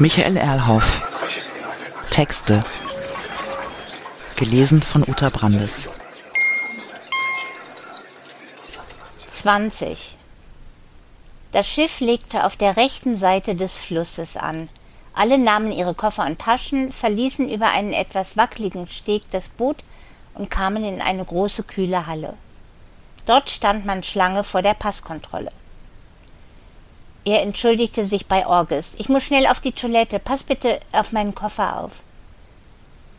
Michael 0.00 0.38
Erlhoff. 0.38 1.06
Texte. 2.10 2.62
Gelesen 4.34 4.80
von 4.80 5.02
Uta 5.06 5.28
Brandes. 5.28 5.90
20. 9.28 10.16
Das 11.52 11.68
Schiff 11.68 12.00
legte 12.00 12.44
auf 12.44 12.56
der 12.56 12.78
rechten 12.78 13.14
Seite 13.14 13.54
des 13.54 13.76
Flusses 13.76 14.38
an. 14.38 14.70
Alle 15.12 15.36
nahmen 15.36 15.70
ihre 15.70 15.92
Koffer 15.92 16.24
und 16.24 16.38
Taschen, 16.38 16.92
verließen 16.92 17.50
über 17.50 17.68
einen 17.68 17.92
etwas 17.92 18.38
wackeligen 18.38 18.88
Steg 18.88 19.24
das 19.32 19.50
Boot 19.50 19.84
und 20.32 20.50
kamen 20.50 20.82
in 20.82 21.02
eine 21.02 21.26
große 21.26 21.64
kühle 21.64 22.06
Halle. 22.06 22.38
Dort 23.26 23.50
stand 23.50 23.84
man 23.84 24.02
Schlange 24.02 24.44
vor 24.44 24.62
der 24.62 24.72
Passkontrolle. 24.72 25.52
Er 27.24 27.42
entschuldigte 27.42 28.06
sich 28.06 28.26
bei 28.26 28.46
August. 28.46 28.94
Ich 28.98 29.08
muss 29.08 29.24
schnell 29.24 29.46
auf 29.46 29.60
die 29.60 29.72
Toilette. 29.72 30.18
Pass 30.18 30.44
bitte 30.44 30.80
auf 30.92 31.12
meinen 31.12 31.34
Koffer 31.34 31.80
auf. 31.80 32.02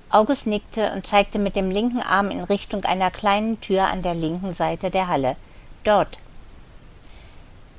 August 0.09 0.47
nickte 0.47 0.91
und 0.91 1.05
zeigte 1.05 1.39
mit 1.39 1.55
dem 1.55 1.69
linken 1.71 2.01
Arm 2.01 2.31
in 2.31 2.43
Richtung 2.43 2.83
einer 2.83 3.11
kleinen 3.11 3.61
Tür 3.61 3.87
an 3.87 4.01
der 4.01 4.15
linken 4.15 4.53
Seite 4.53 4.89
der 4.89 5.07
Halle. 5.07 5.35
Dort. 5.83 6.17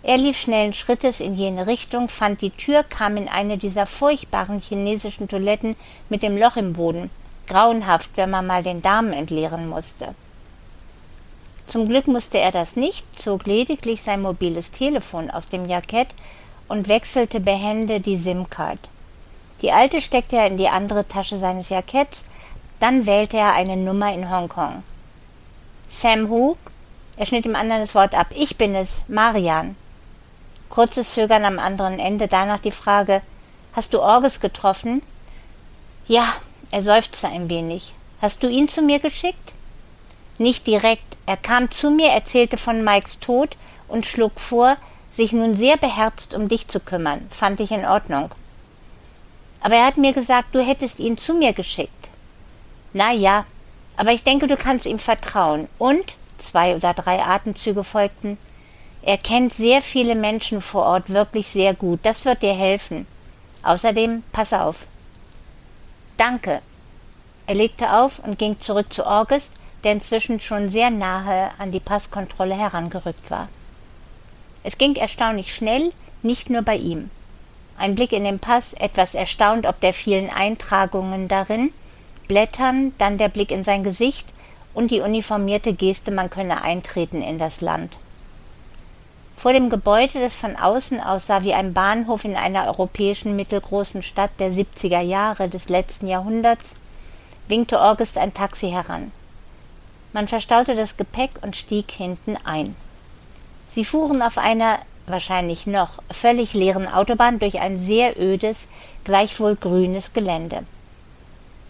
Er 0.04 0.16
lief 0.16 0.38
schnellen 0.38 0.72
Schrittes 0.72 1.20
in 1.20 1.34
jene 1.34 1.66
Richtung, 1.66 2.08
fand 2.08 2.40
die 2.40 2.50
Tür, 2.50 2.82
kam 2.82 3.16
in 3.16 3.28
eine 3.28 3.58
dieser 3.58 3.86
furchtbaren 3.86 4.60
chinesischen 4.60 5.28
Toiletten 5.28 5.76
mit 6.08 6.22
dem 6.22 6.36
Loch 6.36 6.56
im 6.56 6.72
Boden. 6.72 7.10
Grauenhaft, 7.46 8.10
wenn 8.16 8.30
man 8.30 8.46
mal 8.46 8.62
den 8.62 8.82
Darm 8.82 9.12
entleeren 9.12 9.68
musste. 9.68 10.14
Zum 11.72 11.88
Glück 11.88 12.06
musste 12.06 12.36
er 12.36 12.50
das 12.50 12.76
nicht, 12.76 13.06
zog 13.18 13.46
lediglich 13.46 14.02
sein 14.02 14.20
mobiles 14.20 14.72
Telefon 14.72 15.30
aus 15.30 15.48
dem 15.48 15.64
Jackett 15.64 16.08
und 16.68 16.86
wechselte 16.86 17.40
behende 17.40 17.98
die 17.98 18.18
SIM-Card. 18.18 18.78
Die 19.62 19.72
alte 19.72 20.02
steckte 20.02 20.36
er 20.36 20.48
in 20.48 20.58
die 20.58 20.68
andere 20.68 21.08
Tasche 21.08 21.38
seines 21.38 21.70
Jacketts, 21.70 22.26
dann 22.78 23.06
wählte 23.06 23.38
er 23.38 23.54
eine 23.54 23.78
Nummer 23.78 24.12
in 24.12 24.30
Hongkong. 24.30 24.82
Sam 25.88 26.28
Hu? 26.28 26.56
Er 27.16 27.24
schnitt 27.24 27.46
dem 27.46 27.56
anderen 27.56 27.80
das 27.80 27.94
Wort 27.94 28.14
ab. 28.14 28.26
Ich 28.34 28.58
bin 28.58 28.74
es, 28.74 29.04
Marian. 29.08 29.74
Kurzes 30.68 31.14
Zögern 31.14 31.46
am 31.46 31.58
anderen 31.58 31.98
Ende, 31.98 32.28
danach 32.28 32.60
die 32.60 32.70
Frage: 32.70 33.22
Hast 33.72 33.94
du 33.94 34.02
Orges 34.02 34.40
getroffen? 34.40 35.00
Ja, 36.06 36.34
er 36.70 36.82
seufzte 36.82 37.28
ein 37.28 37.48
wenig. 37.48 37.94
Hast 38.20 38.42
du 38.42 38.48
ihn 38.50 38.68
zu 38.68 38.82
mir 38.82 38.98
geschickt? 38.98 39.54
Nicht 40.38 40.66
direkt. 40.66 41.16
Er 41.26 41.36
kam 41.36 41.70
zu 41.70 41.90
mir, 41.90 42.08
erzählte 42.08 42.56
von 42.56 42.84
Mikes 42.84 43.20
Tod 43.20 43.56
und 43.88 44.06
schlug 44.06 44.40
vor, 44.40 44.76
sich 45.10 45.32
nun 45.32 45.54
sehr 45.54 45.76
beherzt 45.76 46.34
um 46.34 46.48
dich 46.48 46.68
zu 46.68 46.80
kümmern. 46.80 47.26
Fand 47.30 47.60
ich 47.60 47.70
in 47.70 47.84
Ordnung. 47.84 48.30
Aber 49.60 49.76
er 49.76 49.86
hat 49.86 49.96
mir 49.96 50.12
gesagt, 50.12 50.54
du 50.54 50.64
hättest 50.64 50.98
ihn 50.98 51.18
zu 51.18 51.34
mir 51.34 51.52
geschickt. 51.52 52.10
Na 52.92 53.12
ja, 53.12 53.44
aber 53.96 54.12
ich 54.12 54.22
denke, 54.22 54.46
du 54.46 54.56
kannst 54.56 54.86
ihm 54.86 54.98
vertrauen. 54.98 55.68
Und, 55.78 56.16
zwei 56.38 56.74
oder 56.74 56.94
drei 56.94 57.22
Atemzüge 57.22 57.84
folgten, 57.84 58.38
er 59.02 59.18
kennt 59.18 59.52
sehr 59.52 59.82
viele 59.82 60.14
Menschen 60.14 60.60
vor 60.60 60.84
Ort 60.84 61.10
wirklich 61.10 61.48
sehr 61.48 61.74
gut. 61.74 62.00
Das 62.04 62.24
wird 62.24 62.42
dir 62.42 62.54
helfen. 62.54 63.06
Außerdem, 63.62 64.22
pass 64.32 64.52
auf. 64.52 64.86
Danke. 66.16 66.62
Er 67.46 67.54
legte 67.54 67.92
auf 67.92 68.20
und 68.20 68.38
ging 68.38 68.60
zurück 68.60 68.92
zu 68.92 69.04
August, 69.04 69.54
der 69.84 69.92
inzwischen 69.92 70.40
schon 70.40 70.68
sehr 70.68 70.90
nahe 70.90 71.50
an 71.58 71.70
die 71.70 71.80
Passkontrolle 71.80 72.56
herangerückt 72.56 73.30
war. 73.30 73.48
Es 74.62 74.78
ging 74.78 74.94
erstaunlich 74.94 75.54
schnell, 75.54 75.90
nicht 76.22 76.50
nur 76.50 76.62
bei 76.62 76.76
ihm. 76.76 77.10
Ein 77.76 77.94
Blick 77.94 78.12
in 78.12 78.24
den 78.24 78.38
Pass, 78.38 78.74
etwas 78.74 79.14
erstaunt 79.14 79.66
ob 79.66 79.80
der 79.80 79.92
vielen 79.92 80.30
Eintragungen 80.30 81.26
darin, 81.26 81.72
Blättern, 82.28 82.94
dann 82.98 83.18
der 83.18 83.28
Blick 83.28 83.50
in 83.50 83.64
sein 83.64 83.82
Gesicht 83.82 84.28
und 84.74 84.90
die 84.90 85.00
uniformierte 85.00 85.72
Geste, 85.72 86.10
man 86.10 86.30
könne 86.30 86.62
eintreten 86.62 87.22
in 87.22 87.38
das 87.38 87.60
Land. 87.60 87.96
Vor 89.36 89.52
dem 89.52 89.70
Gebäude, 89.70 90.20
das 90.20 90.36
von 90.36 90.54
außen 90.54 91.00
aussah 91.00 91.42
wie 91.42 91.54
ein 91.54 91.72
Bahnhof 91.72 92.24
in 92.24 92.36
einer 92.36 92.66
europäischen 92.66 93.34
mittelgroßen 93.34 94.02
Stadt 94.02 94.30
der 94.38 94.52
70er 94.52 95.00
Jahre 95.00 95.48
des 95.48 95.68
letzten 95.68 96.06
Jahrhunderts, 96.06 96.76
winkte 97.48 97.82
August 97.82 98.18
ein 98.18 98.32
Taxi 98.32 98.70
heran. 98.70 99.10
Man 100.12 100.28
verstaute 100.28 100.74
das 100.74 100.96
Gepäck 100.96 101.30
und 101.42 101.56
stieg 101.56 101.90
hinten 101.90 102.36
ein. 102.44 102.76
Sie 103.68 103.84
fuhren 103.84 104.20
auf 104.20 104.36
einer, 104.36 104.78
wahrscheinlich 105.06 105.66
noch, 105.66 106.02
völlig 106.10 106.52
leeren 106.52 106.86
Autobahn 106.86 107.38
durch 107.38 107.60
ein 107.60 107.78
sehr 107.78 108.20
ödes, 108.20 108.68
gleichwohl 109.04 109.56
grünes 109.56 110.12
Gelände. 110.12 110.64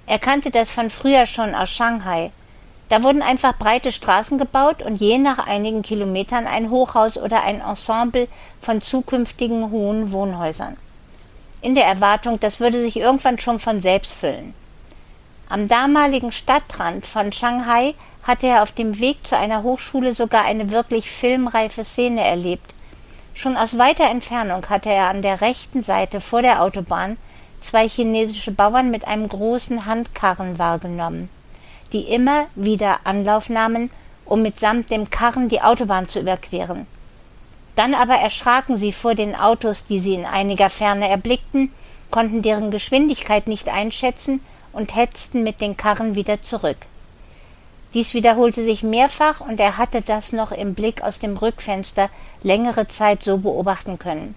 Er 0.06 0.18
kannte 0.18 0.50
das 0.50 0.72
von 0.72 0.90
früher 0.90 1.26
schon 1.26 1.54
aus 1.54 1.70
Shanghai. 1.70 2.32
Da 2.88 3.02
wurden 3.02 3.22
einfach 3.22 3.56
breite 3.56 3.92
Straßen 3.92 4.36
gebaut 4.36 4.82
und 4.82 4.96
je 4.96 5.16
nach 5.16 5.46
einigen 5.46 5.82
Kilometern 5.82 6.46
ein 6.46 6.68
Hochhaus 6.68 7.16
oder 7.16 7.42
ein 7.44 7.60
Ensemble 7.60 8.28
von 8.60 8.82
zukünftigen 8.82 9.70
hohen 9.70 10.12
Wohnhäusern. 10.12 10.76
In 11.62 11.76
der 11.76 11.86
Erwartung, 11.86 12.40
das 12.40 12.58
würde 12.58 12.82
sich 12.82 12.96
irgendwann 12.96 13.38
schon 13.38 13.60
von 13.60 13.80
selbst 13.80 14.12
füllen. 14.12 14.52
Am 15.48 15.68
damaligen 15.68 16.32
Stadtrand 16.32 17.06
von 17.06 17.32
Shanghai 17.32 17.94
hatte 18.22 18.46
er 18.46 18.62
auf 18.62 18.72
dem 18.72 18.98
Weg 19.00 19.26
zu 19.26 19.36
einer 19.36 19.62
Hochschule 19.62 20.12
sogar 20.12 20.44
eine 20.44 20.70
wirklich 20.70 21.10
filmreife 21.10 21.84
Szene 21.84 22.22
erlebt. 22.22 22.74
Schon 23.34 23.56
aus 23.56 23.78
weiter 23.78 24.08
Entfernung 24.10 24.68
hatte 24.68 24.90
er 24.90 25.08
an 25.08 25.22
der 25.22 25.40
rechten 25.40 25.82
Seite 25.82 26.20
vor 26.20 26.42
der 26.42 26.62
Autobahn 26.62 27.16
zwei 27.60 27.88
chinesische 27.88 28.52
Bauern 28.52 28.90
mit 28.90 29.06
einem 29.06 29.28
großen 29.28 29.86
Handkarren 29.86 30.58
wahrgenommen, 30.58 31.28
die 31.92 32.02
immer 32.02 32.46
wieder 32.54 33.00
Anlauf 33.04 33.48
nahmen, 33.48 33.90
um 34.24 34.42
mitsamt 34.42 34.90
dem 34.90 35.10
Karren 35.10 35.48
die 35.48 35.62
Autobahn 35.62 36.08
zu 36.08 36.20
überqueren. 36.20 36.86
Dann 37.74 37.94
aber 37.94 38.14
erschraken 38.14 38.76
sie 38.76 38.92
vor 38.92 39.14
den 39.14 39.34
Autos, 39.34 39.86
die 39.86 39.98
sie 39.98 40.14
in 40.14 40.26
einiger 40.26 40.68
Ferne 40.68 41.08
erblickten, 41.08 41.72
konnten 42.10 42.42
deren 42.42 42.70
Geschwindigkeit 42.70 43.46
nicht 43.46 43.68
einschätzen 43.70 44.40
und 44.72 44.94
hetzten 44.94 45.42
mit 45.42 45.60
den 45.60 45.76
Karren 45.76 46.14
wieder 46.14 46.42
zurück. 46.42 46.76
Dies 47.94 48.14
wiederholte 48.14 48.62
sich 48.62 48.82
mehrfach 48.82 49.40
und 49.40 49.60
er 49.60 49.76
hatte 49.76 50.00
das 50.00 50.32
noch 50.32 50.50
im 50.50 50.74
Blick 50.74 51.02
aus 51.02 51.18
dem 51.18 51.36
Rückfenster 51.36 52.08
längere 52.42 52.88
Zeit 52.88 53.22
so 53.22 53.38
beobachten 53.38 53.98
können. 53.98 54.34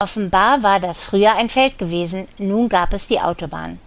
Offenbar 0.00 0.62
war 0.62 0.78
das 0.78 1.02
früher 1.02 1.34
ein 1.34 1.48
Feld 1.48 1.78
gewesen, 1.78 2.28
nun 2.38 2.68
gab 2.68 2.92
es 2.92 3.08
die 3.08 3.20
Autobahn. 3.20 3.80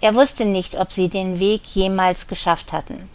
Er 0.00 0.14
wusste 0.14 0.44
nicht, 0.44 0.78
ob 0.78 0.92
sie 0.92 1.08
den 1.08 1.40
Weg 1.40 1.62
jemals 1.74 2.28
geschafft 2.28 2.72
hatten. 2.72 3.08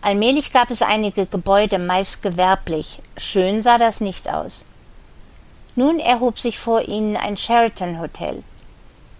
Allmählich 0.00 0.52
gab 0.52 0.70
es 0.70 0.80
einige 0.80 1.26
Gebäude, 1.26 1.78
meist 1.78 2.22
gewerblich. 2.22 3.02
Schön 3.16 3.62
sah 3.62 3.78
das 3.78 4.00
nicht 4.00 4.30
aus. 4.30 4.64
Nun 5.76 6.00
erhob 6.00 6.38
sich 6.38 6.58
vor 6.58 6.82
ihnen 6.82 7.16
ein 7.16 7.36
Sheraton 7.36 8.00
Hotel. 8.00 8.40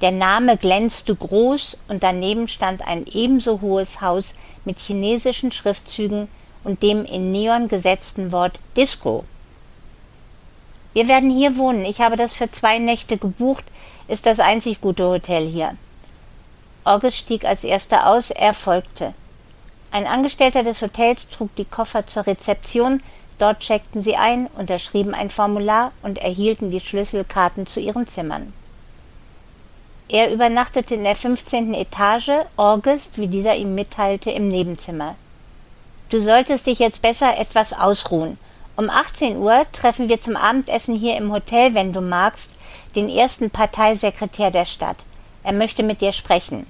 Der 0.01 0.13
Name 0.13 0.57
glänzte 0.57 1.15
groß 1.15 1.77
und 1.89 2.05
daneben 2.05 2.47
stand 2.47 2.87
ein 2.87 3.05
ebenso 3.07 3.61
hohes 3.61 4.01
Haus 4.01 4.35
mit 4.65 4.79
chinesischen 4.79 5.51
Schriftzügen 5.51 6.29
und 6.63 6.85
dem 6.85 7.05
in 7.05 7.33
Neon 7.33 7.67
gesetzten 7.67 8.31
Wort 8.31 8.61
Disco. 8.77 9.25
Wir 10.93 11.09
werden 11.09 11.31
hier 11.31 11.57
wohnen. 11.57 11.85
Ich 11.85 12.01
habe 12.01 12.17
das 12.17 12.35
für 12.35 12.51
zwei 12.51 12.79
Nächte 12.79 13.19
gebucht, 13.19 13.65
ist 14.07 14.27
das 14.27 14.39
einzig 14.39 14.81
gute 14.81 15.05
Hotel 15.05 15.47
hier. 15.47 15.77
August 16.85 17.17
stieg 17.17 17.45
als 17.45 17.65
erster 17.65 18.07
aus, 18.07 18.31
er 18.31 18.55
folgte. 18.55 19.15
Ein 19.91 20.07
Angestellter 20.07 20.63
des 20.63 20.81
Hotels 20.81 21.29
trug 21.29 21.55
die 21.57 21.65
Koffer 21.65 22.07
zur 22.07 22.27
Rezeption, 22.27 23.03
dort 23.39 23.61
checkten 23.61 24.03
sie 24.03 24.17
ein, 24.17 24.47
unterschrieben 24.57 25.15
ein 25.15 25.31
Formular 25.31 25.93
und 26.03 26.19
erhielten 26.19 26.71
die 26.71 26.81
Schlüsselkarten 26.81 27.67
zu 27.67 27.81
ihren 27.81 28.07
Zimmern. 28.07 28.53
Er 30.11 30.33
übernachtete 30.33 30.95
in 30.95 31.05
der 31.05 31.17
15. 31.17 31.75
Etage, 31.75 32.31
August, 32.57 33.19
wie 33.19 33.27
dieser 33.27 33.57
ihm 33.57 33.75
mitteilte, 33.75 34.31
im 34.31 34.49
Nebenzimmer. 34.49 35.17
Du 36.09 36.19
solltest 36.19 36.67
dich 36.67 36.79
jetzt 36.79 37.03
besser 37.03 37.37
etwas 37.37 37.75
ausruhen. 37.75 38.39
Um 38.75 38.89
18 38.89 39.37
Uhr 39.37 39.67
treffen 39.73 40.09
wir 40.09 40.19
zum 40.19 40.35
Abendessen 40.35 40.95
hier 40.95 41.19
im 41.19 41.31
Hotel, 41.31 41.75
wenn 41.75 41.93
du 41.93 42.01
magst, 42.01 42.53
den 42.95 43.11
ersten 43.11 43.51
Parteisekretär 43.51 44.51
der 44.51 44.65
Stadt. 44.65 45.05
Er 45.43 45.53
möchte 45.53 45.83
mit 45.83 46.01
dir 46.01 46.13
sprechen. 46.13 46.67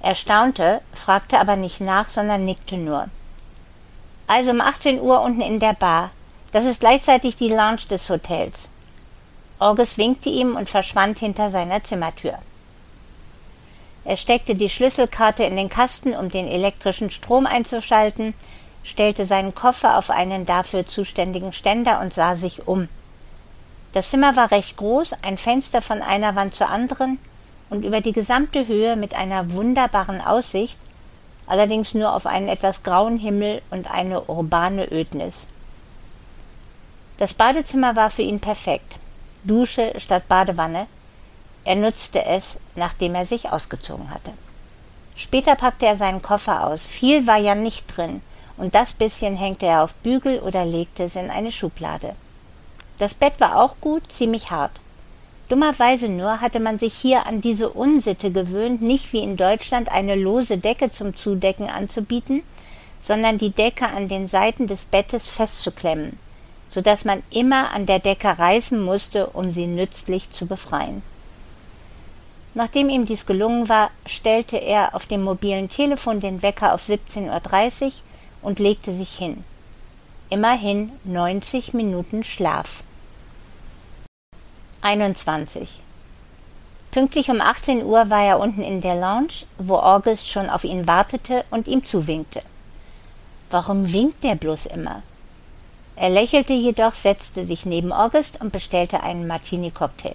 Er 0.00 0.14
staunte, 0.14 0.80
fragte 0.94 1.38
aber 1.38 1.56
nicht 1.56 1.82
nach, 1.82 2.08
sondern 2.08 2.46
nickte 2.46 2.78
nur. 2.78 3.08
Also 4.26 4.52
um 4.52 4.62
18 4.62 5.00
Uhr 5.00 5.20
unten 5.20 5.42
in 5.42 5.58
der 5.58 5.74
Bar. 5.74 6.10
Das 6.52 6.64
ist 6.64 6.80
gleichzeitig 6.80 7.36
die 7.36 7.50
Lounge 7.50 7.82
des 7.90 8.08
Hotels. 8.08 8.69
August 9.60 9.98
winkte 9.98 10.30
ihm 10.30 10.56
und 10.56 10.70
verschwand 10.70 11.18
hinter 11.18 11.50
seiner 11.50 11.82
Zimmertür. 11.82 12.38
Er 14.06 14.16
steckte 14.16 14.54
die 14.54 14.70
Schlüsselkarte 14.70 15.44
in 15.44 15.54
den 15.54 15.68
Kasten, 15.68 16.14
um 16.14 16.30
den 16.30 16.48
elektrischen 16.48 17.10
Strom 17.10 17.44
einzuschalten, 17.44 18.32
stellte 18.82 19.26
seinen 19.26 19.54
Koffer 19.54 19.98
auf 19.98 20.08
einen 20.08 20.46
dafür 20.46 20.86
zuständigen 20.86 21.52
Ständer 21.52 22.00
und 22.00 22.14
sah 22.14 22.36
sich 22.36 22.66
um. 22.66 22.88
Das 23.92 24.08
Zimmer 24.08 24.34
war 24.34 24.50
recht 24.50 24.78
groß, 24.78 25.16
ein 25.20 25.36
Fenster 25.36 25.82
von 25.82 26.00
einer 26.00 26.34
Wand 26.36 26.54
zur 26.54 26.70
anderen 26.70 27.18
und 27.68 27.84
über 27.84 28.00
die 28.00 28.12
gesamte 28.12 28.66
Höhe 28.66 28.96
mit 28.96 29.14
einer 29.14 29.52
wunderbaren 29.52 30.22
Aussicht, 30.22 30.78
allerdings 31.46 31.92
nur 31.92 32.14
auf 32.14 32.24
einen 32.24 32.48
etwas 32.48 32.82
grauen 32.82 33.18
Himmel 33.18 33.60
und 33.70 33.90
eine 33.90 34.22
urbane 34.22 34.90
Ödnis. 34.90 35.46
Das 37.18 37.34
Badezimmer 37.34 37.94
war 37.94 38.08
für 38.08 38.22
ihn 38.22 38.40
perfekt. 38.40 38.96
Dusche 39.44 39.92
statt 39.98 40.28
Badewanne. 40.28 40.86
Er 41.64 41.76
nutzte 41.76 42.24
es, 42.24 42.58
nachdem 42.74 43.14
er 43.14 43.26
sich 43.26 43.50
ausgezogen 43.50 44.10
hatte. 44.10 44.32
Später 45.14 45.54
packte 45.56 45.86
er 45.86 45.96
seinen 45.96 46.22
Koffer 46.22 46.66
aus. 46.66 46.86
Viel 46.86 47.26
war 47.26 47.38
ja 47.38 47.54
nicht 47.54 47.94
drin, 47.94 48.22
und 48.56 48.74
das 48.74 48.92
bisschen 48.92 49.36
hängte 49.36 49.66
er 49.66 49.82
auf 49.82 49.94
Bügel 49.96 50.38
oder 50.40 50.64
legte 50.64 51.04
es 51.04 51.16
in 51.16 51.30
eine 51.30 51.52
Schublade. 51.52 52.14
Das 52.98 53.14
Bett 53.14 53.38
war 53.38 53.62
auch 53.62 53.76
gut, 53.80 54.10
ziemlich 54.12 54.50
hart. 54.50 54.72
Dummerweise 55.48 56.08
nur 56.08 56.40
hatte 56.40 56.60
man 56.60 56.78
sich 56.78 56.94
hier 56.94 57.26
an 57.26 57.40
diese 57.40 57.70
Unsitte 57.70 58.30
gewöhnt, 58.30 58.82
nicht 58.82 59.12
wie 59.12 59.22
in 59.22 59.36
Deutschland 59.36 59.90
eine 59.90 60.14
lose 60.14 60.58
Decke 60.58 60.90
zum 60.90 61.16
Zudecken 61.16 61.68
anzubieten, 61.68 62.42
sondern 63.00 63.36
die 63.36 63.50
Decke 63.50 63.88
an 63.88 64.08
den 64.08 64.26
Seiten 64.26 64.66
des 64.66 64.84
Bettes 64.84 65.28
festzuklemmen, 65.28 66.18
so 66.70 66.80
dass 66.80 67.04
man 67.04 67.22
immer 67.30 67.72
an 67.72 67.84
der 67.84 67.98
Decke 67.98 68.38
reißen 68.38 68.80
musste, 68.80 69.26
um 69.26 69.50
sie 69.50 69.66
nützlich 69.66 70.32
zu 70.32 70.46
befreien. 70.46 71.02
Nachdem 72.54 72.88
ihm 72.88 73.06
dies 73.06 73.26
gelungen 73.26 73.68
war, 73.68 73.90
stellte 74.06 74.56
er 74.56 74.94
auf 74.94 75.06
dem 75.06 75.22
mobilen 75.22 75.68
Telefon 75.68 76.20
den 76.20 76.42
Wecker 76.42 76.72
auf 76.72 76.82
17.30 76.82 77.84
Uhr 77.84 77.92
und 78.42 78.58
legte 78.58 78.92
sich 78.92 79.10
hin. 79.16 79.44
Immerhin 80.30 80.92
90 81.04 81.74
Minuten 81.74 82.24
Schlaf. 82.24 82.82
21. 84.82 85.80
Pünktlich 86.90 87.30
um 87.30 87.40
18 87.40 87.84
Uhr 87.84 88.10
war 88.10 88.24
er 88.24 88.40
unten 88.40 88.62
in 88.62 88.80
der 88.80 88.96
Lounge, 88.96 89.44
wo 89.58 89.76
August 89.76 90.28
schon 90.28 90.50
auf 90.50 90.64
ihn 90.64 90.88
wartete 90.88 91.44
und 91.50 91.68
ihm 91.68 91.84
zuwinkte. 91.84 92.42
Warum 93.50 93.92
winkt 93.92 94.24
er 94.24 94.34
bloß 94.36 94.66
immer? 94.66 95.02
Er 96.00 96.08
lächelte 96.08 96.54
jedoch, 96.54 96.94
setzte 96.94 97.44
sich 97.44 97.66
neben 97.66 97.92
August 97.92 98.40
und 98.40 98.52
bestellte 98.52 99.02
einen 99.02 99.26
Martini-Cocktail. 99.26 100.14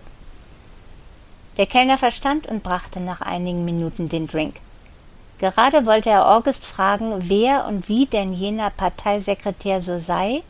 Der 1.58 1.68
Kellner 1.68 2.00
verstand 2.00 2.48
und 2.48 2.64
brachte 2.64 3.00
nach 3.00 3.22
einigen 3.22 3.66
Minuten 3.66 4.10
den 4.10 4.26
Drink. 4.26 4.56
Gerade 5.38 5.86
wollte 5.86 6.10
er 6.10 6.28
August 6.36 6.66
fragen, 6.66 7.30
wer 7.30 7.68
und 7.68 7.88
wie 7.88 8.08
denn 8.08 8.34
jener 8.34 8.72
Parteisekretär 8.72 9.84
so 9.84 10.00
sei, 10.00 10.42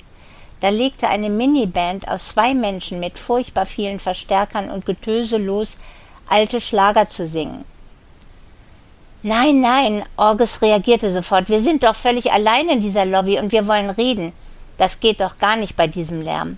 da 0.61 0.69
legte 0.69 1.09
eine 1.09 1.29
Miniband 1.29 2.07
aus 2.07 2.29
zwei 2.29 2.53
Menschen 2.53 3.01
mit 3.01 3.19
furchtbar 3.19 3.65
vielen 3.65 3.99
Verstärkern 3.99 4.71
und 4.71 4.85
Getöse 4.85 5.35
los, 5.35 5.77
alte 6.29 6.61
Schlager 6.61 7.09
zu 7.09 7.27
singen. 7.27 7.65
Nein, 9.21 9.59
nein, 9.59 10.05
August 10.15 10.61
reagierte 10.61 11.11
sofort. 11.11 11.49
Wir 11.49 11.59
sind 11.59 11.83
doch 11.83 11.95
völlig 11.95 12.31
allein 12.31 12.69
in 12.69 12.79
dieser 12.79 13.05
Lobby 13.05 13.37
und 13.37 13.51
wir 13.51 13.67
wollen 13.67 13.89
reden. 13.89 14.31
Das 14.77 14.99
geht 14.99 15.21
doch 15.21 15.37
gar 15.37 15.55
nicht 15.55 15.75
bei 15.75 15.87
diesem 15.87 16.21
Lärm. 16.21 16.57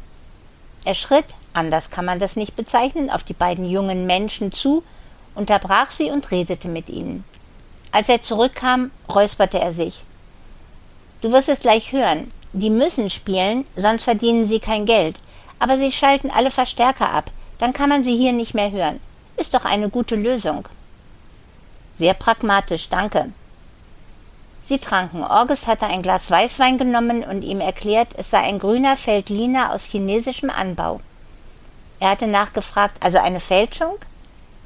Er 0.85 0.93
schritt, 0.93 1.25
anders 1.53 1.89
kann 1.89 2.05
man 2.05 2.19
das 2.19 2.35
nicht 2.35 2.55
bezeichnen, 2.55 3.09
auf 3.09 3.23
die 3.23 3.33
beiden 3.33 3.65
jungen 3.65 4.05
Menschen 4.05 4.51
zu, 4.51 4.83
unterbrach 5.35 5.91
sie 5.91 6.09
und 6.09 6.31
redete 6.31 6.67
mit 6.67 6.89
ihnen. 6.89 7.23
Als 7.91 8.09
er 8.09 8.23
zurückkam, 8.23 8.91
räusperte 9.09 9.59
er 9.59 9.73
sich. 9.73 10.03
Du 11.21 11.31
wirst 11.31 11.49
es 11.49 11.59
gleich 11.59 11.91
hören. 11.91 12.31
Die 12.53 12.69
müssen 12.69 13.09
spielen, 13.09 13.65
sonst 13.75 14.03
verdienen 14.03 14.45
sie 14.45 14.59
kein 14.59 14.85
Geld. 14.85 15.19
Aber 15.59 15.77
sie 15.77 15.91
schalten 15.91 16.31
alle 16.31 16.51
Verstärker 16.51 17.11
ab. 17.11 17.31
Dann 17.59 17.73
kann 17.73 17.89
man 17.89 18.03
sie 18.03 18.15
hier 18.15 18.33
nicht 18.33 18.53
mehr 18.53 18.71
hören. 18.71 18.99
Ist 19.35 19.53
doch 19.53 19.65
eine 19.65 19.89
gute 19.89 20.15
Lösung. 20.15 20.67
Sehr 21.95 22.13
pragmatisch, 22.13 22.89
danke. 22.89 23.31
Sie 24.61 24.79
tranken. 24.79 25.23
Orges 25.23 25.67
hatte 25.67 25.87
ein 25.87 26.01
Glas 26.01 26.29
Weißwein 26.29 26.77
genommen 26.77 27.23
und 27.23 27.43
ihm 27.43 27.61
erklärt, 27.61 28.09
es 28.17 28.29
sei 28.29 28.39
ein 28.39 28.59
grüner 28.59 28.97
Feldliner 28.97 29.73
aus 29.73 29.83
chinesischem 29.83 30.49
Anbau. 30.49 30.99
Er 31.99 32.11
hatte 32.11 32.27
nachgefragt, 32.27 32.97
also 33.03 33.17
eine 33.17 33.39
Fälschung? 33.39 33.95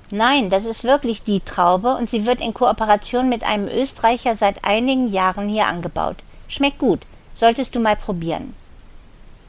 Nein, 0.09 0.49
das 0.49 0.65
ist 0.65 0.83
wirklich 0.83 1.23
die 1.23 1.39
Traube 1.39 1.95
und 1.95 2.09
sie 2.09 2.25
wird 2.25 2.41
in 2.41 2.53
Kooperation 2.53 3.29
mit 3.29 3.43
einem 3.43 3.67
Österreicher 3.67 4.35
seit 4.35 4.65
einigen 4.65 5.07
Jahren 5.07 5.47
hier 5.47 5.67
angebaut. 5.67 6.17
Schmeckt 6.49 6.79
gut, 6.79 7.01
solltest 7.35 7.75
du 7.75 7.79
mal 7.79 7.95
probieren. 7.95 8.53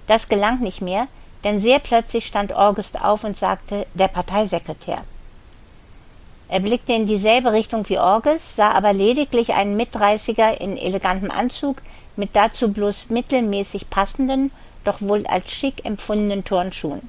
Das 0.07 0.29
gelang 0.29 0.61
nicht 0.61 0.81
mehr, 0.81 1.09
denn 1.43 1.59
sehr 1.59 1.81
plötzlich 1.81 2.27
stand 2.27 2.53
August 2.53 3.03
auf 3.03 3.25
und 3.25 3.37
sagte, 3.37 3.87
der 3.95 4.09
Parteisekretär. 4.09 5.03
Er 6.53 6.61
blickte 6.61 6.93
in 6.93 7.07
dieselbe 7.07 7.51
Richtung 7.51 7.89
wie 7.89 7.99
August, 7.99 8.57
sah 8.57 8.73
aber 8.73 8.93
lediglich 8.93 9.55
einen 9.55 9.75
Mitdreißiger 9.75 10.61
in 10.61 10.77
elegantem 10.77 11.31
Anzug 11.31 11.81
mit 12.15 12.37
dazu 12.37 12.71
bloß 12.71 13.07
mittelmäßig 13.09 13.89
passenden, 13.89 14.51
doch 14.85 15.01
wohl 15.01 15.27
als 15.27 15.51
schick 15.51 15.83
empfundenen 15.87 16.45
Turnschuhen. 16.45 17.09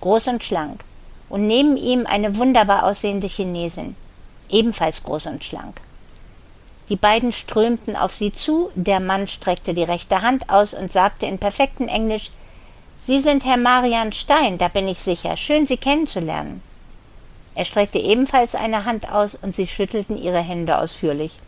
Groß 0.00 0.26
und 0.26 0.42
schlank 0.42 0.82
und 1.28 1.46
neben 1.46 1.76
ihm 1.76 2.04
eine 2.04 2.36
wunderbar 2.36 2.82
aussehende 2.82 3.28
Chinesin, 3.28 3.94
ebenfalls 4.48 5.04
groß 5.04 5.26
und 5.26 5.44
schlank. 5.44 5.80
Die 6.88 6.96
beiden 6.96 7.32
strömten 7.32 7.94
auf 7.94 8.12
sie 8.12 8.32
zu, 8.32 8.72
der 8.74 8.98
Mann 8.98 9.28
streckte 9.28 9.72
die 9.72 9.84
rechte 9.84 10.20
Hand 10.22 10.50
aus 10.50 10.74
und 10.74 10.90
sagte 10.90 11.26
in 11.26 11.38
perfektem 11.38 11.86
Englisch 11.86 12.32
Sie 13.00 13.20
sind 13.20 13.44
Herr 13.44 13.56
Marian 13.56 14.12
Stein, 14.12 14.58
da 14.58 14.66
bin 14.66 14.88
ich 14.88 14.98
sicher. 14.98 15.36
Schön, 15.36 15.64
Sie 15.64 15.76
kennenzulernen. 15.76 16.60
Er 17.54 17.64
streckte 17.64 17.98
ebenfalls 17.98 18.54
eine 18.54 18.84
Hand 18.84 19.10
aus 19.10 19.34
und 19.34 19.56
sie 19.56 19.66
schüttelten 19.66 20.16
ihre 20.16 20.40
Hände 20.40 20.78
ausführlich. 20.78 21.38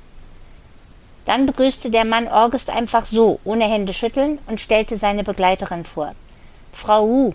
Dann 1.24 1.46
begrüßte 1.46 1.90
der 1.90 2.04
Mann 2.04 2.28
August 2.28 2.70
einfach 2.70 3.06
so, 3.06 3.38
ohne 3.44 3.64
Hände 3.64 3.94
schütteln, 3.94 4.38
und 4.46 4.60
stellte 4.60 4.98
seine 4.98 5.22
Begleiterin 5.22 5.84
vor. 5.84 6.14
Frau 6.72 7.06
Wu, 7.06 7.32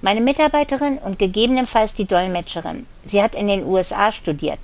meine 0.00 0.20
Mitarbeiterin 0.20 0.98
und 0.98 1.18
gegebenenfalls 1.18 1.94
die 1.94 2.06
Dolmetscherin. 2.06 2.86
Sie 3.04 3.22
hat 3.22 3.34
in 3.34 3.48
den 3.48 3.66
USA 3.66 4.12
studiert. 4.12 4.60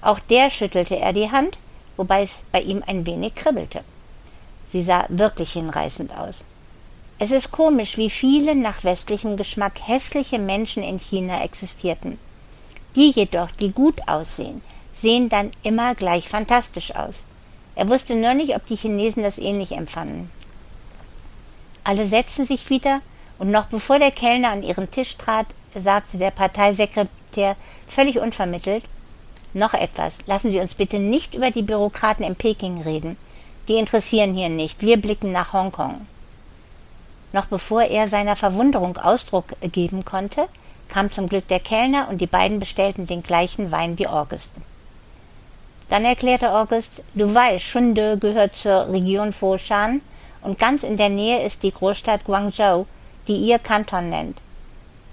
Auch 0.00 0.18
der 0.18 0.50
schüttelte 0.50 0.96
er 0.96 1.12
die 1.12 1.30
Hand, 1.30 1.58
wobei 1.96 2.22
es 2.22 2.44
bei 2.52 2.60
ihm 2.60 2.82
ein 2.86 3.06
wenig 3.06 3.34
kribbelte. 3.34 3.82
Sie 4.66 4.82
sah 4.82 5.04
wirklich 5.08 5.52
hinreißend 5.52 6.16
aus. 6.16 6.44
Es 7.18 7.30
ist 7.30 7.52
komisch, 7.52 7.96
wie 7.96 8.10
viele 8.10 8.56
nach 8.56 8.82
westlichem 8.82 9.36
Geschmack 9.36 9.74
hässliche 9.86 10.38
Menschen 10.38 10.82
in 10.82 10.98
China 10.98 11.42
existierten. 11.42 12.18
Die 12.96 13.10
jedoch, 13.10 13.50
die 13.52 13.70
gut 13.70 14.08
aussehen, 14.08 14.62
sehen 14.92 15.28
dann 15.28 15.52
immer 15.62 15.94
gleich 15.94 16.28
fantastisch 16.28 16.94
aus. 16.94 17.26
Er 17.76 17.88
wusste 17.88 18.16
nur 18.16 18.34
nicht, 18.34 18.56
ob 18.56 18.66
die 18.66 18.76
Chinesen 18.76 19.22
das 19.22 19.38
ähnlich 19.38 19.72
empfanden. 19.72 20.30
Alle 21.84 22.06
setzten 22.06 22.44
sich 22.44 22.68
wieder 22.70 23.00
und 23.38 23.50
noch 23.50 23.66
bevor 23.66 23.98
der 23.98 24.10
Kellner 24.10 24.50
an 24.50 24.62
ihren 24.62 24.90
Tisch 24.90 25.16
trat, 25.16 25.46
sagte 25.74 26.18
der 26.18 26.30
Parteisekretär 26.30 27.56
völlig 27.86 28.18
unvermittelt 28.18 28.84
Noch 29.52 29.74
etwas, 29.74 30.22
lassen 30.26 30.50
Sie 30.50 30.60
uns 30.60 30.74
bitte 30.74 30.98
nicht 30.98 31.34
über 31.34 31.50
die 31.50 31.62
Bürokraten 31.62 32.24
in 32.24 32.36
Peking 32.36 32.82
reden. 32.82 33.16
Die 33.68 33.74
interessieren 33.74 34.34
hier 34.34 34.48
nicht. 34.48 34.82
Wir 34.82 34.96
blicken 34.96 35.30
nach 35.30 35.52
Hongkong. 35.52 36.06
Noch 37.34 37.46
bevor 37.46 37.82
er 37.82 38.08
seiner 38.08 38.36
Verwunderung 38.36 38.96
Ausdruck 38.96 39.56
geben 39.60 40.04
konnte, 40.04 40.46
kam 40.88 41.10
zum 41.10 41.28
Glück 41.28 41.48
der 41.48 41.58
Kellner 41.58 42.06
und 42.08 42.20
die 42.20 42.28
beiden 42.28 42.60
bestellten 42.60 43.08
den 43.08 43.24
gleichen 43.24 43.72
Wein 43.72 43.98
wie 43.98 44.06
August. 44.06 44.52
Dann 45.88 46.04
erklärte 46.04 46.52
August, 46.52 47.02
du 47.14 47.34
weißt, 47.34 47.64
Shunde 47.64 48.18
gehört 48.18 48.54
zur 48.54 48.88
Region 48.88 49.32
Foshan 49.32 50.00
und 50.42 50.60
ganz 50.60 50.84
in 50.84 50.96
der 50.96 51.08
Nähe 51.08 51.44
ist 51.44 51.64
die 51.64 51.72
Großstadt 51.72 52.22
Guangzhou, 52.22 52.86
die 53.26 53.38
ihr 53.38 53.58
Kanton 53.58 54.10
nennt. 54.10 54.40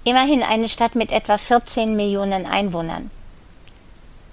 Immerhin 0.04 0.44
eine 0.44 0.68
Stadt 0.68 0.94
mit 0.94 1.10
etwa 1.10 1.36
14 1.36 1.96
Millionen 1.96 2.46
Einwohnern. 2.46 3.10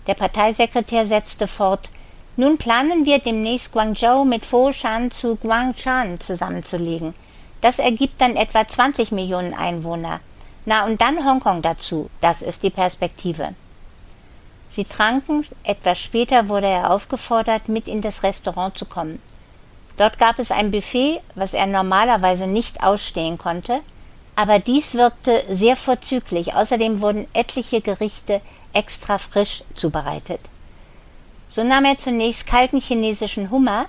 Der 0.06 0.14
Parteisekretär 0.14 1.08
setzte 1.08 1.48
fort, 1.48 1.90
nun 2.38 2.60
planen 2.60 3.08
wir 3.08 3.18
demnächst 3.18 3.72
Guangzhou 3.72 4.26
mit 4.26 4.46
Foshan 4.46 5.10
zu 5.10 5.38
Guangshan 5.38 6.20
zusammenzulegen. 6.20 7.16
Das 7.62 7.80
ergibt 7.80 8.22
dann 8.22 8.36
etwa 8.36 8.68
20 8.68 9.12
Millionen 9.12 9.54
Einwohner. 9.54 10.22
Na 10.66 10.86
und 10.86 11.02
dann 11.02 11.26
Hongkong 11.26 11.62
dazu. 11.62 12.10
Das 12.22 12.42
ist 12.42 12.64
die 12.64 12.70
Perspektive. 12.70 13.54
Sie 14.70 14.86
tranken, 14.86 15.46
etwas 15.64 16.00
später 16.00 16.48
wurde 16.48 16.68
er 16.68 16.92
aufgefordert, 16.92 17.70
mit 17.70 17.88
in 17.88 18.02
das 18.02 18.24
Restaurant 18.24 18.78
zu 18.78 18.86
kommen. 18.86 19.22
Dort 19.98 20.20
gab 20.20 20.40
es 20.40 20.52
ein 20.52 20.72
Buffet, 20.72 21.20
was 21.36 21.54
er 21.54 21.66
normalerweise 21.66 22.48
nicht 22.48 22.84
ausstehen 22.84 23.38
konnte, 23.38 23.82
aber 24.36 24.60
dies 24.60 24.94
wirkte 24.94 25.44
sehr 25.50 25.76
vorzüglich. 25.76 26.54
Außerdem 26.54 27.02
wurden 27.02 27.28
etliche 27.34 27.82
Gerichte 27.82 28.40
extra 28.72 29.18
frisch 29.18 29.64
zubereitet. 29.76 30.40
So 31.50 31.64
nahm 31.64 31.84
er 31.84 31.98
zunächst 31.98 32.48
kalten 32.48 32.80
chinesischen 32.80 33.50
Hummer, 33.50 33.88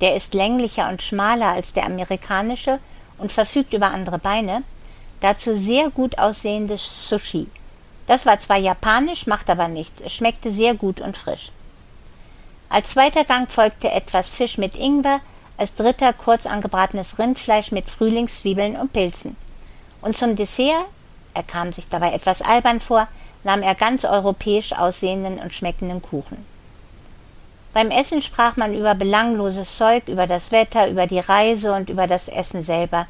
der 0.00 0.16
ist 0.16 0.32
länglicher 0.32 0.88
und 0.88 1.02
schmaler 1.02 1.48
als 1.48 1.74
der 1.74 1.84
amerikanische 1.84 2.78
und 3.20 3.32
verfügt 3.32 3.72
über 3.72 3.90
andere 3.90 4.18
Beine, 4.18 4.62
dazu 5.20 5.54
sehr 5.54 5.90
gut 5.90 6.18
aussehendes 6.18 7.08
Sushi. 7.08 7.46
Das 8.06 8.26
war 8.26 8.40
zwar 8.40 8.56
japanisch, 8.56 9.26
macht 9.26 9.50
aber 9.50 9.68
nichts, 9.68 10.00
es 10.00 10.12
schmeckte 10.12 10.50
sehr 10.50 10.74
gut 10.74 11.00
und 11.00 11.16
frisch. 11.16 11.52
Als 12.68 12.90
zweiter 12.90 13.24
Gang 13.24 13.50
folgte 13.50 13.90
etwas 13.90 14.30
Fisch 14.30 14.58
mit 14.58 14.76
Ingwer, 14.76 15.20
als 15.56 15.74
dritter 15.74 16.12
kurz 16.12 16.46
angebratenes 16.46 17.18
Rindfleisch 17.18 17.70
mit 17.70 17.90
Frühlingszwiebeln 17.90 18.76
und 18.76 18.92
Pilzen. 18.92 19.36
Und 20.00 20.16
zum 20.16 20.34
Dessert, 20.36 20.86
er 21.34 21.42
kam 21.42 21.72
sich 21.72 21.88
dabei 21.88 22.12
etwas 22.12 22.42
albern 22.42 22.80
vor, 22.80 23.08
nahm 23.44 23.62
er 23.62 23.74
ganz 23.74 24.04
europäisch 24.04 24.72
aussehenden 24.72 25.38
und 25.38 25.54
schmeckenden 25.54 26.00
Kuchen. 26.00 26.49
Beim 27.72 27.90
Essen 27.90 28.20
sprach 28.20 28.56
man 28.56 28.74
über 28.74 28.94
belangloses 28.94 29.76
Zeug, 29.76 30.08
über 30.08 30.26
das 30.26 30.50
Wetter, 30.50 30.88
über 30.88 31.06
die 31.06 31.20
Reise 31.20 31.72
und 31.72 31.88
über 31.88 32.06
das 32.06 32.28
Essen 32.28 32.62
selber. 32.62 33.06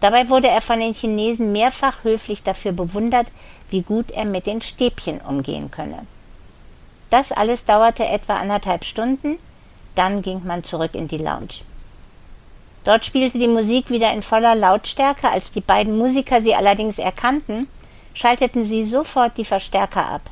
Dabei 0.00 0.30
wurde 0.30 0.48
er 0.48 0.62
von 0.62 0.80
den 0.80 0.94
Chinesen 0.94 1.52
mehrfach 1.52 2.04
höflich 2.04 2.42
dafür 2.42 2.72
bewundert, 2.72 3.26
wie 3.68 3.82
gut 3.82 4.10
er 4.10 4.24
mit 4.24 4.46
den 4.46 4.62
Stäbchen 4.62 5.20
umgehen 5.20 5.70
könne. 5.70 6.06
Das 7.10 7.32
alles 7.32 7.64
dauerte 7.66 8.06
etwa 8.06 8.36
anderthalb 8.36 8.84
Stunden, 8.84 9.38
dann 9.94 10.22
ging 10.22 10.42
man 10.46 10.64
zurück 10.64 10.94
in 10.94 11.08
die 11.08 11.18
Lounge. 11.18 11.62
Dort 12.84 13.04
spielte 13.04 13.38
die 13.38 13.48
Musik 13.48 13.90
wieder 13.90 14.10
in 14.12 14.22
voller 14.22 14.54
Lautstärke, 14.54 15.28
als 15.28 15.52
die 15.52 15.60
beiden 15.60 15.98
Musiker 15.98 16.40
sie 16.40 16.54
allerdings 16.54 16.98
erkannten, 16.98 17.68
schalteten 18.14 18.64
sie 18.64 18.84
sofort 18.84 19.36
die 19.36 19.44
Verstärker 19.44 20.06
ab. 20.06 20.22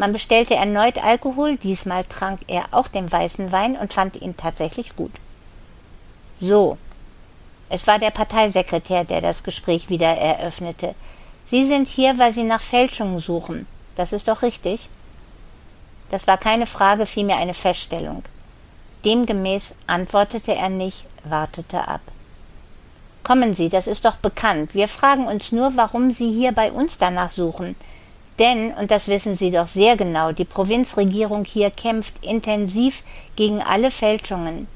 Man 0.00 0.14
bestellte 0.14 0.54
erneut 0.54 0.96
Alkohol, 0.96 1.58
diesmal 1.58 2.06
trank 2.06 2.40
er 2.46 2.64
auch 2.70 2.88
den 2.88 3.12
weißen 3.12 3.52
Wein 3.52 3.76
und 3.76 3.92
fand 3.92 4.16
ihn 4.16 4.34
tatsächlich 4.34 4.96
gut. 4.96 5.12
So. 6.40 6.78
Es 7.68 7.86
war 7.86 7.98
der 7.98 8.10
Parteisekretär, 8.10 9.04
der 9.04 9.20
das 9.20 9.42
Gespräch 9.42 9.90
wieder 9.90 10.08
eröffnete. 10.08 10.94
Sie 11.44 11.66
sind 11.66 11.86
hier, 11.86 12.18
weil 12.18 12.32
Sie 12.32 12.44
nach 12.44 12.62
Fälschungen 12.62 13.18
suchen. 13.18 13.66
Das 13.94 14.14
ist 14.14 14.26
doch 14.28 14.40
richtig? 14.40 14.88
Das 16.08 16.26
war 16.26 16.38
keine 16.38 16.64
Frage, 16.64 17.04
vielmehr 17.04 17.36
eine 17.36 17.52
Feststellung. 17.52 18.22
Demgemäß 19.04 19.74
antwortete 19.86 20.54
er 20.54 20.70
nicht, 20.70 21.04
wartete 21.24 21.86
ab. 21.86 22.00
Kommen 23.22 23.52
Sie, 23.52 23.68
das 23.68 23.86
ist 23.86 24.06
doch 24.06 24.16
bekannt. 24.16 24.74
Wir 24.74 24.88
fragen 24.88 25.26
uns 25.26 25.52
nur, 25.52 25.76
warum 25.76 26.10
Sie 26.10 26.32
hier 26.32 26.52
bei 26.52 26.72
uns 26.72 26.96
danach 26.96 27.28
suchen. 27.28 27.76
Denn, 28.40 28.72
und 28.72 28.90
das 28.90 29.06
wissen 29.06 29.34
Sie 29.34 29.50
doch 29.50 29.66
sehr 29.66 29.98
genau, 29.98 30.32
die 30.32 30.46
Provinzregierung 30.46 31.44
hier 31.44 31.70
kämpft 31.70 32.24
intensiv 32.24 33.04
gegen 33.36 33.62
alle 33.62 33.90
Fälschungen. 33.90 34.66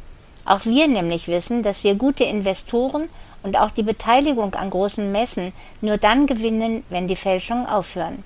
Auch 0.45 0.67
wir 0.67 0.87
nämlich 0.87 1.29
wissen, 1.29 1.63
dass 1.63 1.83
wir 1.83 1.95
gute 1.95 2.25
Investoren 2.25 3.09
und 3.43 3.57
auch 3.59 3.71
die 3.71 3.83
Beteiligung 3.83 4.55
an 4.55 4.69
großen 4.69 5.11
Messen 5.11 5.55
nur 5.81 5.97
dann 5.97 6.27
gewinnen, 6.27 6.85
wenn 6.91 7.09
die 7.09 7.17
Fälschungen 7.17 7.67
aufhören. 7.67 8.23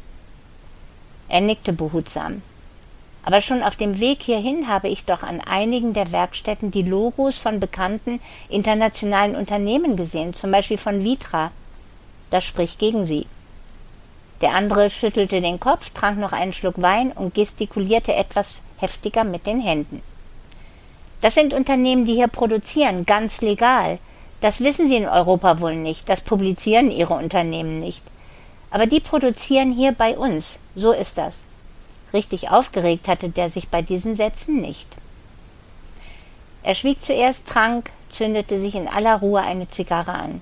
Er 1.28 1.40
nickte 1.40 1.72
behutsam. 1.72 2.42
Aber 3.22 3.40
schon 3.40 3.62
auf 3.62 3.76
dem 3.76 4.00
Weg 4.00 4.22
hierhin 4.22 4.66
habe 4.66 4.88
ich 4.88 5.04
doch 5.04 5.22
an 5.22 5.40
einigen 5.40 5.92
der 5.92 6.10
Werkstätten 6.10 6.72
die 6.72 6.82
Logos 6.82 7.38
von 7.38 7.60
bekannten 7.60 8.20
internationalen 8.48 9.36
Unternehmen 9.36 9.96
gesehen, 9.96 10.34
zum 10.34 10.50
Beispiel 10.50 10.78
von 10.78 11.04
Vitra. 11.04 11.52
Das 12.30 12.44
spricht 12.44 12.80
gegen 12.80 13.06
sie. 13.06 13.26
Der 14.40 14.54
andere 14.54 14.90
schüttelte 14.90 15.40
den 15.40 15.58
Kopf, 15.58 15.90
trank 15.90 16.18
noch 16.18 16.32
einen 16.32 16.52
Schluck 16.52 16.80
Wein 16.80 17.12
und 17.12 17.34
gestikulierte 17.34 18.14
etwas 18.14 18.56
heftiger 18.78 19.24
mit 19.24 19.46
den 19.46 19.60
Händen. 19.60 20.02
Das 21.20 21.34
sind 21.34 21.52
Unternehmen, 21.52 22.06
die 22.06 22.14
hier 22.14 22.28
produzieren, 22.28 23.04
ganz 23.04 23.40
legal. 23.40 23.98
Das 24.40 24.60
wissen 24.60 24.86
Sie 24.86 24.96
in 24.96 25.08
Europa 25.08 25.60
wohl 25.60 25.74
nicht, 25.74 26.08
das 26.08 26.20
publizieren 26.20 26.92
Ihre 26.92 27.14
Unternehmen 27.14 27.78
nicht. 27.78 28.04
Aber 28.70 28.86
die 28.86 29.00
produzieren 29.00 29.72
hier 29.72 29.92
bei 29.92 30.16
uns, 30.16 30.60
so 30.76 30.92
ist 30.92 31.18
das. 31.18 31.44
Richtig 32.12 32.50
aufgeregt 32.50 33.08
hatte 33.08 33.28
der 33.28 33.50
sich 33.50 33.68
bei 33.68 33.82
diesen 33.82 34.14
Sätzen 34.14 34.60
nicht. 34.60 34.86
Er 36.62 36.74
schwieg 36.74 37.04
zuerst, 37.04 37.48
trank, 37.48 37.90
zündete 38.10 38.58
sich 38.60 38.74
in 38.74 38.88
aller 38.88 39.16
Ruhe 39.16 39.40
eine 39.40 39.68
Zigarre 39.68 40.12
an. 40.12 40.40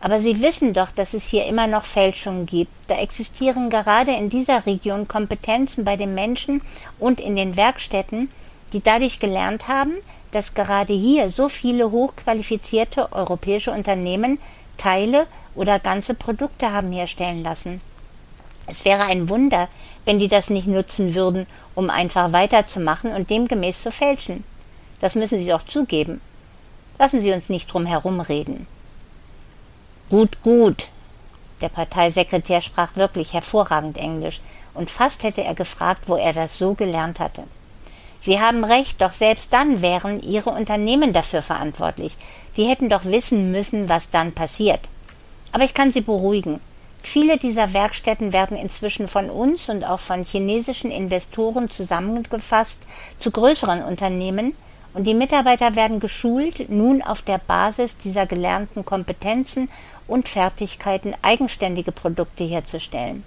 Aber 0.00 0.20
Sie 0.20 0.42
wissen 0.42 0.72
doch, 0.72 0.90
dass 0.90 1.12
es 1.12 1.26
hier 1.26 1.44
immer 1.46 1.66
noch 1.66 1.84
Fälschungen 1.84 2.46
gibt. 2.46 2.72
Da 2.86 2.96
existieren 2.96 3.68
gerade 3.68 4.12
in 4.12 4.30
dieser 4.30 4.64
Region 4.64 5.08
Kompetenzen 5.08 5.84
bei 5.84 5.96
den 5.96 6.14
Menschen 6.14 6.62
und 6.98 7.20
in 7.20 7.36
den 7.36 7.56
Werkstätten, 7.56 8.30
die 8.72 8.80
dadurch 8.80 9.18
gelernt 9.18 9.68
haben, 9.68 9.92
dass 10.30 10.54
gerade 10.54 10.92
hier 10.92 11.28
so 11.28 11.48
viele 11.48 11.90
hochqualifizierte 11.90 13.12
europäische 13.12 13.72
Unternehmen 13.72 14.38
Teile 14.76 15.26
oder 15.54 15.78
ganze 15.78 16.14
Produkte 16.14 16.72
haben 16.72 16.92
herstellen 16.92 17.42
lassen. 17.42 17.80
Es 18.66 18.84
wäre 18.84 19.02
ein 19.02 19.28
Wunder, 19.28 19.68
wenn 20.04 20.18
die 20.18 20.28
das 20.28 20.48
nicht 20.48 20.68
nutzen 20.68 21.14
würden, 21.14 21.46
um 21.74 21.90
einfach 21.90 22.32
weiterzumachen 22.32 23.12
und 23.12 23.28
demgemäß 23.28 23.82
zu 23.82 23.90
fälschen. 23.90 24.44
Das 25.00 25.16
müssen 25.16 25.38
Sie 25.38 25.48
doch 25.48 25.66
zugeben. 25.66 26.20
Lassen 26.98 27.20
Sie 27.20 27.32
uns 27.32 27.48
nicht 27.48 27.72
drum 27.72 27.84
herumreden. 27.84 28.66
Gut, 30.10 30.42
gut. 30.42 30.88
Der 31.60 31.68
Parteisekretär 31.68 32.60
sprach 32.60 32.96
wirklich 32.96 33.32
hervorragend 33.32 33.96
Englisch, 33.96 34.40
und 34.74 34.90
fast 34.90 35.22
hätte 35.22 35.44
er 35.44 35.54
gefragt, 35.54 36.08
wo 36.08 36.16
er 36.16 36.32
das 36.32 36.58
so 36.58 36.74
gelernt 36.74 37.20
hatte. 37.20 37.44
Sie 38.20 38.40
haben 38.40 38.64
recht, 38.64 39.00
doch 39.00 39.12
selbst 39.12 39.52
dann 39.52 39.82
wären 39.82 40.20
Ihre 40.20 40.50
Unternehmen 40.50 41.12
dafür 41.12 41.42
verantwortlich. 41.42 42.16
Die 42.56 42.64
hätten 42.64 42.88
doch 42.88 43.04
wissen 43.04 43.52
müssen, 43.52 43.88
was 43.88 44.10
dann 44.10 44.32
passiert. 44.32 44.80
Aber 45.52 45.62
ich 45.62 45.74
kann 45.74 45.92
Sie 45.92 46.00
beruhigen. 46.00 46.58
Viele 47.02 47.38
dieser 47.38 47.72
Werkstätten 47.72 48.32
werden 48.32 48.56
inzwischen 48.56 49.06
von 49.06 49.30
uns 49.30 49.68
und 49.68 49.84
auch 49.84 50.00
von 50.00 50.24
chinesischen 50.24 50.90
Investoren 50.90 51.70
zusammengefasst 51.70 52.82
zu 53.20 53.30
größeren 53.30 53.84
Unternehmen, 53.84 54.54
und 54.92 55.04
die 55.04 55.14
Mitarbeiter 55.14 55.76
werden 55.76 56.00
geschult, 56.00 56.68
nun 56.68 57.00
auf 57.00 57.22
der 57.22 57.38
Basis 57.38 57.96
dieser 57.96 58.26
gelernten 58.26 58.84
Kompetenzen 58.84 59.70
und 60.10 60.28
Fertigkeiten 60.28 61.14
eigenständige 61.22 61.92
Produkte 61.92 62.44
herzustellen. 62.44 63.24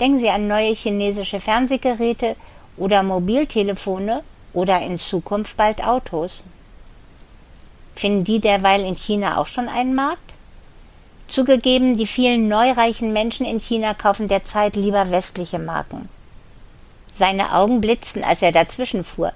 Denken 0.00 0.18
Sie 0.18 0.30
an 0.30 0.48
neue 0.48 0.74
chinesische 0.74 1.38
Fernsehgeräte 1.38 2.36
oder 2.76 3.02
Mobiltelefone 3.02 4.22
oder 4.52 4.80
in 4.80 4.98
Zukunft 4.98 5.56
bald 5.56 5.84
Autos. 5.84 6.44
Finden 7.94 8.24
die 8.24 8.40
derweil 8.40 8.84
in 8.84 8.96
China 8.96 9.38
auch 9.38 9.46
schon 9.46 9.68
einen 9.68 9.94
Markt? 9.94 10.34
Zugegeben, 11.28 11.96
die 11.96 12.06
vielen 12.06 12.48
neureichen 12.48 13.12
Menschen 13.12 13.44
in 13.44 13.60
China 13.60 13.94
kaufen 13.94 14.28
derzeit 14.28 14.74
lieber 14.76 15.10
westliche 15.10 15.58
Marken. 15.58 16.08
Seine 17.12 17.52
Augen 17.52 17.80
blitzten, 17.80 18.24
als 18.24 18.42
er 18.42 18.52
dazwischen 18.52 19.04
fuhr. 19.04 19.32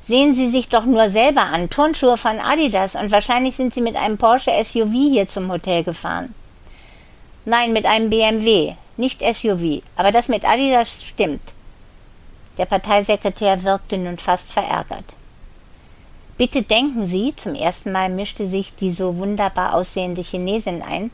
Sehen 0.00 0.32
Sie 0.32 0.48
sich 0.48 0.68
doch 0.68 0.84
nur 0.84 1.10
selber 1.10 1.42
an. 1.42 1.70
Turnschuhe 1.70 2.16
von 2.16 2.38
Adidas 2.38 2.94
und 2.94 3.10
wahrscheinlich 3.10 3.56
sind 3.56 3.74
Sie 3.74 3.80
mit 3.80 3.96
einem 3.96 4.16
Porsche 4.16 4.52
SUV 4.62 4.92
hier 4.92 5.28
zum 5.28 5.50
Hotel 5.50 5.82
gefahren. 5.82 6.34
Nein, 7.44 7.72
mit 7.72 7.86
einem 7.86 8.10
BMW, 8.10 8.74
nicht 8.96 9.22
SUV, 9.22 9.82
aber 9.96 10.12
das 10.12 10.28
mit 10.28 10.44
Adidas 10.44 11.04
stimmt. 11.04 11.42
Der 12.58 12.66
Parteisekretär 12.66 13.62
wirkte 13.64 13.96
nun 13.96 14.18
fast 14.18 14.52
verärgert. 14.52 15.14
Bitte 16.36 16.62
denken 16.62 17.06
Sie, 17.06 17.34
zum 17.36 17.54
ersten 17.54 17.90
Mal 17.90 18.10
mischte 18.10 18.46
sich 18.46 18.74
die 18.74 18.92
so 18.92 19.16
wunderbar 19.16 19.74
aussehende 19.74 20.22
Chinesin 20.22 20.82
ein, 20.82 21.10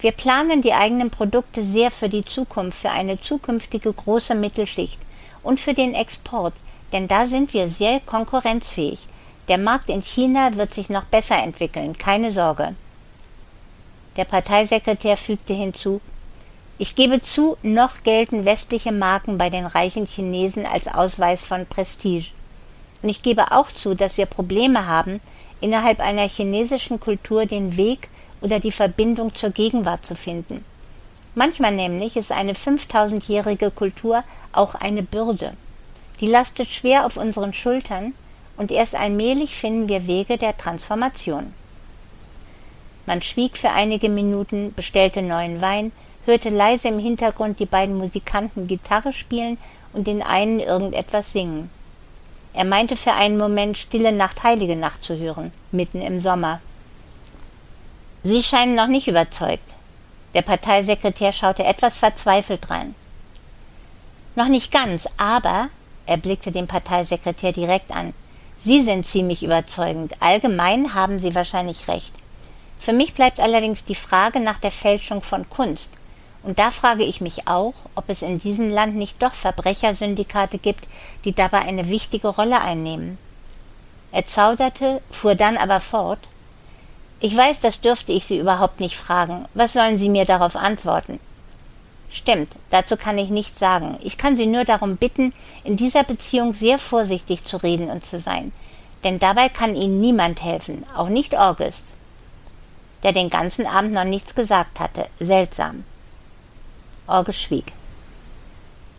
wir 0.00 0.12
planen 0.12 0.60
die 0.60 0.74
eigenen 0.74 1.10
Produkte 1.10 1.62
sehr 1.62 1.90
für 1.90 2.08
die 2.08 2.24
Zukunft, 2.24 2.78
für 2.78 2.90
eine 2.90 3.20
zukünftige 3.20 3.92
große 3.92 4.34
Mittelschicht 4.34 4.98
und 5.42 5.60
für 5.60 5.72
den 5.72 5.94
Export, 5.94 6.52
denn 6.94 7.08
da 7.08 7.26
sind 7.26 7.52
wir 7.52 7.68
sehr 7.68 8.00
konkurrenzfähig. 8.00 9.08
Der 9.48 9.58
Markt 9.58 9.90
in 9.90 10.00
China 10.00 10.56
wird 10.56 10.72
sich 10.72 10.88
noch 10.88 11.04
besser 11.04 11.36
entwickeln, 11.42 11.98
keine 11.98 12.30
Sorge. 12.30 12.74
Der 14.16 14.24
Parteisekretär 14.24 15.16
fügte 15.16 15.54
hinzu 15.54 16.00
Ich 16.78 16.94
gebe 16.94 17.20
zu, 17.20 17.56
noch 17.62 18.04
gelten 18.04 18.44
westliche 18.44 18.92
Marken 18.92 19.36
bei 19.38 19.50
den 19.50 19.66
reichen 19.66 20.06
Chinesen 20.06 20.66
als 20.66 20.86
Ausweis 20.86 21.44
von 21.44 21.66
Prestige. 21.66 22.30
Und 23.02 23.08
ich 23.08 23.22
gebe 23.22 23.50
auch 23.50 23.70
zu, 23.70 23.94
dass 23.94 24.16
wir 24.16 24.26
Probleme 24.26 24.86
haben, 24.86 25.20
innerhalb 25.60 26.00
einer 26.00 26.28
chinesischen 26.28 27.00
Kultur 27.00 27.44
den 27.44 27.76
Weg 27.76 28.08
oder 28.40 28.60
die 28.60 28.72
Verbindung 28.72 29.34
zur 29.34 29.50
Gegenwart 29.50 30.06
zu 30.06 30.14
finden. 30.14 30.64
Manchmal 31.34 31.72
nämlich 31.72 32.16
ist 32.16 32.30
eine 32.30 32.52
5000-jährige 32.52 33.72
Kultur 33.72 34.22
auch 34.52 34.76
eine 34.76 35.02
Bürde. 35.02 35.54
Die 36.24 36.30
lastet 36.30 36.70
schwer 36.70 37.04
auf 37.04 37.18
unseren 37.18 37.52
Schultern 37.52 38.14
und 38.56 38.72
erst 38.72 38.94
allmählich 38.94 39.54
finden 39.54 39.90
wir 39.90 40.06
Wege 40.06 40.38
der 40.38 40.56
Transformation. 40.56 41.52
Man 43.04 43.20
schwieg 43.20 43.58
für 43.58 43.72
einige 43.72 44.08
Minuten, 44.08 44.72
bestellte 44.72 45.20
neuen 45.20 45.60
Wein, 45.60 45.92
hörte 46.24 46.48
leise 46.48 46.88
im 46.88 46.98
Hintergrund 46.98 47.60
die 47.60 47.66
beiden 47.66 47.98
Musikanten 47.98 48.66
Gitarre 48.66 49.12
spielen 49.12 49.58
und 49.92 50.06
den 50.06 50.22
einen 50.22 50.60
irgendetwas 50.60 51.30
singen. 51.30 51.68
Er 52.54 52.64
meinte 52.64 52.96
für 52.96 53.12
einen 53.12 53.36
Moment 53.36 53.76
Stille 53.76 54.10
Nacht, 54.10 54.44
Heilige 54.44 54.76
Nacht 54.76 55.04
zu 55.04 55.18
hören, 55.18 55.52
mitten 55.72 56.00
im 56.00 56.20
Sommer. 56.20 56.62
Sie 58.22 58.42
scheinen 58.42 58.74
noch 58.74 58.86
nicht 58.86 59.08
überzeugt. 59.08 59.74
Der 60.32 60.40
Parteisekretär 60.40 61.32
schaute 61.32 61.64
etwas 61.64 61.98
verzweifelt 61.98 62.70
rein. 62.70 62.94
Noch 64.36 64.48
nicht 64.48 64.72
ganz, 64.72 65.06
aber 65.18 65.68
er 66.06 66.16
blickte 66.16 66.52
den 66.52 66.66
Parteisekretär 66.66 67.52
direkt 67.52 67.90
an. 67.90 68.12
Sie 68.58 68.80
sind 68.80 69.06
ziemlich 69.06 69.42
überzeugend. 69.42 70.14
Allgemein 70.20 70.94
haben 70.94 71.18
Sie 71.18 71.34
wahrscheinlich 71.34 71.88
recht. 71.88 72.12
Für 72.78 72.92
mich 72.92 73.14
bleibt 73.14 73.40
allerdings 73.40 73.84
die 73.84 73.94
Frage 73.94 74.40
nach 74.40 74.58
der 74.58 74.70
Fälschung 74.70 75.22
von 75.22 75.48
Kunst. 75.48 75.90
Und 76.42 76.58
da 76.58 76.70
frage 76.70 77.04
ich 77.04 77.22
mich 77.22 77.48
auch, 77.48 77.74
ob 77.94 78.08
es 78.10 78.22
in 78.22 78.38
diesem 78.38 78.68
Land 78.68 78.96
nicht 78.96 79.22
doch 79.22 79.32
Verbrechersyndikate 79.32 80.58
gibt, 80.58 80.86
die 81.24 81.32
dabei 81.32 81.60
eine 81.60 81.88
wichtige 81.88 82.28
Rolle 82.28 82.60
einnehmen. 82.60 83.16
Er 84.12 84.26
zauderte, 84.26 85.00
fuhr 85.10 85.34
dann 85.34 85.56
aber 85.56 85.80
fort. 85.80 86.20
Ich 87.20 87.34
weiß, 87.34 87.60
das 87.60 87.80
dürfte 87.80 88.12
ich 88.12 88.26
Sie 88.26 88.38
überhaupt 88.38 88.80
nicht 88.80 88.96
fragen. 88.96 89.46
Was 89.54 89.72
sollen 89.72 89.96
Sie 89.96 90.10
mir 90.10 90.26
darauf 90.26 90.56
antworten? 90.56 91.18
Stimmt, 92.14 92.52
dazu 92.70 92.96
kann 92.96 93.18
ich 93.18 93.28
nichts 93.28 93.58
sagen. 93.58 93.98
Ich 94.00 94.16
kann 94.16 94.36
Sie 94.36 94.46
nur 94.46 94.64
darum 94.64 94.96
bitten, 94.96 95.32
in 95.64 95.76
dieser 95.76 96.04
Beziehung 96.04 96.54
sehr 96.54 96.78
vorsichtig 96.78 97.44
zu 97.44 97.56
reden 97.56 97.90
und 97.90 98.06
zu 98.06 98.20
sein. 98.20 98.52
Denn 99.02 99.18
dabei 99.18 99.48
kann 99.48 99.74
Ihnen 99.74 100.00
niemand 100.00 100.40
helfen, 100.40 100.84
auch 100.96 101.08
nicht 101.08 101.36
August, 101.36 101.86
der 103.02 103.10
den 103.10 103.30
ganzen 103.30 103.66
Abend 103.66 103.92
noch 103.92 104.04
nichts 104.04 104.36
gesagt 104.36 104.78
hatte. 104.78 105.08
Seltsam. 105.18 105.82
August 107.08 107.40
schwieg. 107.40 107.72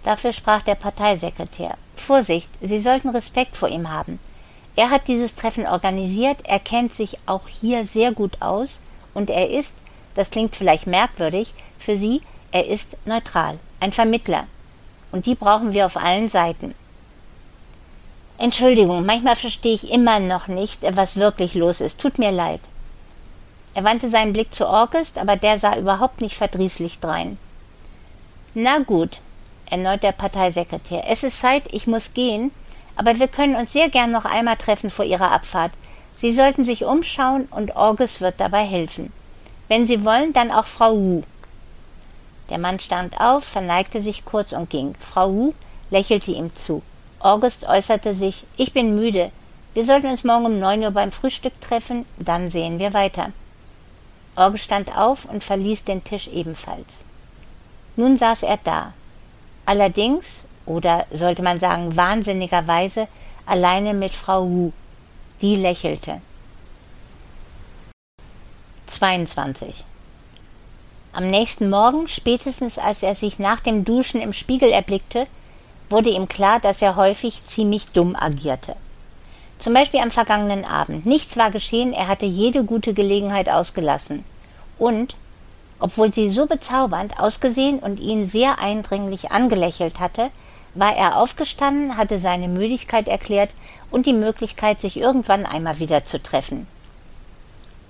Dafür 0.04 0.34
sprach 0.34 0.64
der 0.64 0.76
Parteisekretär. 0.76 1.78
Vorsicht, 1.96 2.50
Sie 2.60 2.82
sollten 2.82 3.10
Respekt 3.10 3.56
vor 3.56 3.70
ihm 3.70 3.90
haben. 3.90 4.20
Er 4.76 4.90
hat 4.90 5.08
dieses 5.08 5.36
Treffen 5.36 5.66
organisiert, 5.66 6.40
er 6.44 6.60
kennt 6.60 6.94
sich 6.94 7.18
auch 7.28 7.48
hier 7.48 7.88
sehr 7.88 8.12
gut 8.12 8.42
aus 8.42 8.82
und 9.14 9.30
er 9.30 9.50
ist, 9.50 9.78
das 10.16 10.32
klingt 10.32 10.58
vielleicht 10.58 10.86
merkwürdig, 10.86 11.54
für 11.80 11.96
Sie 11.96 12.22
er 12.56 12.68
ist 12.68 12.96
neutral, 13.04 13.60
ein 13.82 13.92
Vermittler. 13.92 14.48
Und 15.12 15.26
die 15.26 15.36
brauchen 15.36 15.74
wir 15.74 15.86
auf 15.86 15.98
allen 15.98 16.30
Seiten. 16.30 16.74
Entschuldigung, 18.38 19.06
manchmal 19.06 19.36
verstehe 19.36 19.74
ich 19.74 19.92
immer 19.92 20.22
noch 20.22 20.48
nicht, 20.48 20.84
was 20.96 21.18
wirklich 21.18 21.54
los 21.54 21.82
ist. 21.82 22.00
Tut 22.00 22.18
mir 22.18 22.32
leid. 22.32 22.62
Er 23.74 23.84
wandte 23.84 24.10
seinen 24.10 24.32
Blick 24.32 24.56
zu 24.56 24.68
August, 24.70 25.18
aber 25.18 25.36
der 25.36 25.58
sah 25.58 25.76
überhaupt 25.76 26.22
nicht 26.22 26.38
verdrießlich 26.38 27.00
drein. 27.00 27.38
Na 28.54 28.80
gut, 28.80 29.20
erneut 29.70 30.04
der 30.04 30.14
Parteisekretär. 30.14 31.04
Es 31.10 31.24
ist 31.24 31.40
Zeit, 31.40 31.64
ich 31.74 31.88
muss 31.88 32.14
gehen, 32.14 32.52
aber 32.96 33.20
wir 33.20 33.28
können 33.28 33.58
uns 33.58 33.74
sehr 33.74 33.90
gern 33.90 34.12
noch 34.12 34.24
einmal 34.24 34.56
treffen 34.56 34.90
vor 34.90 35.04
Ihrer 35.04 35.32
Abfahrt. 35.32 35.74
Sie 36.14 36.32
sollten 36.32 36.64
sich 36.64 36.86
umschauen 36.86 37.50
und 37.52 37.76
August 37.76 38.22
wird 38.22 38.40
dabei 38.40 38.64
helfen. 38.64 39.12
Wenn 39.68 39.86
Sie 39.86 40.06
wollen, 40.06 40.32
dann 40.32 40.52
auch 40.52 40.68
Frau 40.68 40.96
Wu. 40.96 41.24
Der 42.50 42.58
Mann 42.58 42.80
stand 42.80 43.20
auf, 43.20 43.44
verneigte 43.44 44.02
sich 44.02 44.26
kurz 44.26 44.52
und 44.52 44.70
ging. 44.70 44.96
Frau 45.00 45.32
Wu 45.32 45.54
lächelte 45.90 46.32
ihm 46.32 46.56
zu. 46.56 46.82
August 47.20 47.68
äußerte 47.68 48.14
sich, 48.14 48.46
ich 48.58 48.74
bin 48.74 48.96
müde. 48.96 49.32
Wir 49.74 49.84
sollten 49.84 50.08
uns 50.08 50.24
morgen 50.24 50.46
um 50.46 50.60
neun 50.60 50.84
Uhr 50.84 50.92
beim 50.92 51.12
Frühstück 51.12 51.60
treffen, 51.60 52.06
dann 52.18 52.50
sehen 52.50 52.80
wir 52.80 52.94
weiter. 52.94 53.32
August 54.36 54.66
stand 54.66 54.96
auf 54.96 55.26
und 55.26 55.44
verließ 55.44 55.86
den 55.86 56.04
Tisch 56.04 56.28
ebenfalls. 56.28 57.06
Nun 57.96 58.18
saß 58.18 58.44
er 58.44 58.58
da. 58.64 58.94
Allerdings, 59.66 60.44
oder 60.66 61.06
sollte 61.12 61.42
man 61.42 61.60
sagen 61.60 61.96
wahnsinnigerweise, 61.96 63.08
alleine 63.46 63.94
mit 63.94 64.12
Frau 64.12 64.46
Wu. 64.46 64.72
Die 65.42 65.56
lächelte. 65.56 66.22
22. 68.88 69.84
Am 71.16 71.28
nächsten 71.28 71.70
Morgen, 71.70 72.10
spätestens 72.10 72.78
als 72.78 73.02
er 73.02 73.16
sich 73.16 73.40
nach 73.40 73.62
dem 73.62 73.86
Duschen 73.86 74.20
im 74.20 74.34
Spiegel 74.34 74.70
erblickte, 74.70 75.28
wurde 75.90 76.10
ihm 76.10 76.28
klar, 76.28 76.60
dass 76.60 76.82
er 76.82 76.98
häufig 76.98 77.42
ziemlich 77.46 77.88
dumm 77.92 78.18
agierte. 78.18 78.76
Zum 79.58 79.74
Beispiel 79.74 80.02
am 80.02 80.12
vergangenen 80.12 80.66
Abend. 80.66 81.06
Nichts 81.06 81.38
war 81.38 81.52
geschehen, 81.52 81.94
er 81.94 82.10
hatte 82.10 82.26
jede 82.26 82.66
gute 82.66 82.94
Gelegenheit 82.94 83.48
ausgelassen. 83.48 84.26
Und, 84.78 85.16
obwohl 85.80 86.14
sie 86.14 86.28
so 86.28 86.48
bezaubernd 86.48 87.18
ausgesehen 87.18 87.80
und 87.80 88.02
ihn 88.02 88.26
sehr 88.26 88.60
eindringlich 88.60 89.32
angelächelt 89.32 90.02
hatte, 90.02 90.32
war 90.74 90.98
er 90.98 91.16
aufgestanden, 91.16 91.96
hatte 91.96 92.20
seine 92.20 92.50
Müdigkeit 92.50 93.08
erklärt 93.08 93.56
und 93.90 94.06
die 94.06 94.12
Möglichkeit, 94.12 94.82
sich 94.82 94.98
irgendwann 94.98 95.46
einmal 95.46 95.80
wieder 95.80 96.06
zu 96.06 96.22
treffen. 96.22 96.68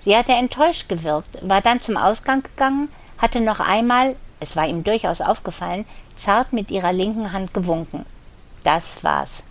Sie 0.01 0.15
hatte 0.15 0.33
enttäuscht 0.33 0.87
gewirkt, 0.87 1.39
war 1.41 1.61
dann 1.61 1.81
zum 1.81 1.97
Ausgang 1.97 2.43
gegangen, 2.43 2.89
hatte 3.17 3.41
noch 3.41 3.59
einmal, 3.59 4.15
es 4.39 4.55
war 4.55 4.67
ihm 4.67 4.83
durchaus 4.83 5.21
aufgefallen, 5.21 5.85
zart 6.15 6.53
mit 6.53 6.71
ihrer 6.71 6.93
linken 6.93 7.31
Hand 7.31 7.53
gewunken. 7.53 8.05
Das 8.63 9.03
war's. 9.03 9.43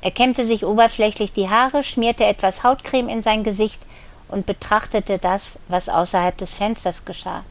Er 0.00 0.10
kämmte 0.10 0.44
sich 0.44 0.64
oberflächlich 0.64 1.32
die 1.32 1.48
Haare, 1.48 1.82
schmierte 1.82 2.24
etwas 2.24 2.64
Hautcreme 2.64 3.08
in 3.08 3.22
sein 3.22 3.44
Gesicht 3.44 3.80
und 4.28 4.46
betrachtete 4.46 5.18
das, 5.18 5.58
was 5.68 5.88
außerhalb 5.88 6.36
des 6.36 6.54
Fensters 6.54 7.04
geschah. 7.04 7.44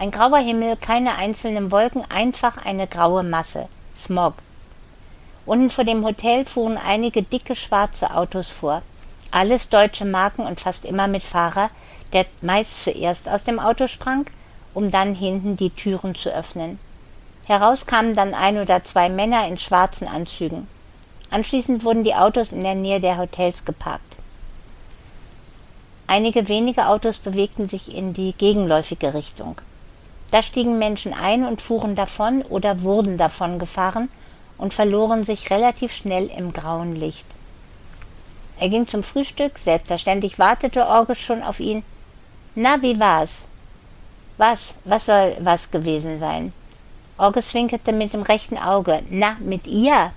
Ein 0.00 0.10
grauer 0.10 0.38
Himmel, 0.38 0.76
keine 0.76 1.16
einzelnen 1.16 1.70
Wolken, 1.70 2.04
einfach 2.10 2.56
eine 2.64 2.86
graue 2.86 3.22
Masse. 3.22 3.68
Smog. 3.96 4.34
Unten 5.44 5.70
vor 5.70 5.84
dem 5.84 6.04
Hotel 6.04 6.44
fuhren 6.44 6.76
einige 6.76 7.22
dicke 7.22 7.54
schwarze 7.54 8.14
Autos 8.14 8.48
vor. 8.48 8.82
Alles 9.30 9.68
deutsche 9.68 10.04
Marken 10.04 10.42
und 10.42 10.60
fast 10.60 10.84
immer 10.84 11.08
mit 11.08 11.22
Fahrer, 11.22 11.70
der 12.12 12.26
meist 12.40 12.84
zuerst 12.84 13.28
aus 13.28 13.42
dem 13.42 13.58
Auto 13.58 13.86
sprang, 13.86 14.26
um 14.74 14.90
dann 14.90 15.14
hinten 15.14 15.56
die 15.56 15.70
Türen 15.70 16.14
zu 16.14 16.30
öffnen. 16.30 16.78
Heraus 17.46 17.86
kamen 17.86 18.14
dann 18.14 18.34
ein 18.34 18.58
oder 18.58 18.82
zwei 18.82 19.08
Männer 19.08 19.46
in 19.48 19.58
schwarzen 19.58 20.06
Anzügen. 20.06 20.68
Anschließend 21.30 21.84
wurden 21.84 22.04
die 22.04 22.14
Autos 22.14 22.52
in 22.52 22.62
der 22.62 22.74
Nähe 22.74 23.00
der 23.00 23.18
Hotels 23.18 23.64
geparkt. 23.64 24.16
Einige 26.06 26.48
wenige 26.48 26.88
Autos 26.88 27.18
bewegten 27.18 27.66
sich 27.66 27.94
in 27.94 28.14
die 28.14 28.32
gegenläufige 28.32 29.12
Richtung. 29.12 29.60
Da 30.30 30.42
stiegen 30.42 30.78
Menschen 30.78 31.12
ein 31.14 31.44
und 31.44 31.62
fuhren 31.62 31.94
davon 31.94 32.42
oder 32.42 32.82
wurden 32.82 33.16
davon 33.16 33.58
gefahren 33.58 34.08
und 34.58 34.74
verloren 34.74 35.24
sich 35.24 35.50
relativ 35.50 35.92
schnell 35.92 36.26
im 36.26 36.52
grauen 36.52 36.94
Licht. 36.94 37.26
Er 38.58 38.68
ging 38.68 38.88
zum 38.88 39.02
Frühstück, 39.02 39.58
selbstverständlich 39.58 40.38
wartete 40.38 40.86
Orges 40.86 41.18
schon 41.18 41.42
auf 41.42 41.60
ihn, 41.60 41.84
na, 42.58 42.82
wie 42.82 42.98
war's? 42.98 43.46
Was? 44.36 44.74
Was 44.84 45.06
soll 45.06 45.36
was 45.38 45.70
gewesen 45.70 46.18
sein? 46.18 46.50
August 47.16 47.50
zwinkerte 47.50 47.92
mit 47.92 48.12
dem 48.12 48.22
rechten 48.22 48.58
Auge. 48.58 49.02
Na, 49.10 49.36
mit 49.38 49.68
ihr? 49.68 50.12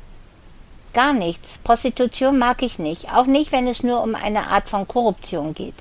Gar 0.93 1.13
nichts. 1.13 1.59
Prostitution 1.59 2.39
mag 2.39 2.63
ich 2.63 2.79
nicht, 2.79 3.13
auch 3.13 3.27
nicht, 3.27 3.51
wenn 3.51 3.67
es 3.67 3.83
nur 3.83 4.01
um 4.01 4.15
eine 4.15 4.47
Art 4.47 4.69
von 4.69 4.87
Korruption 4.87 5.53
geht. 5.53 5.75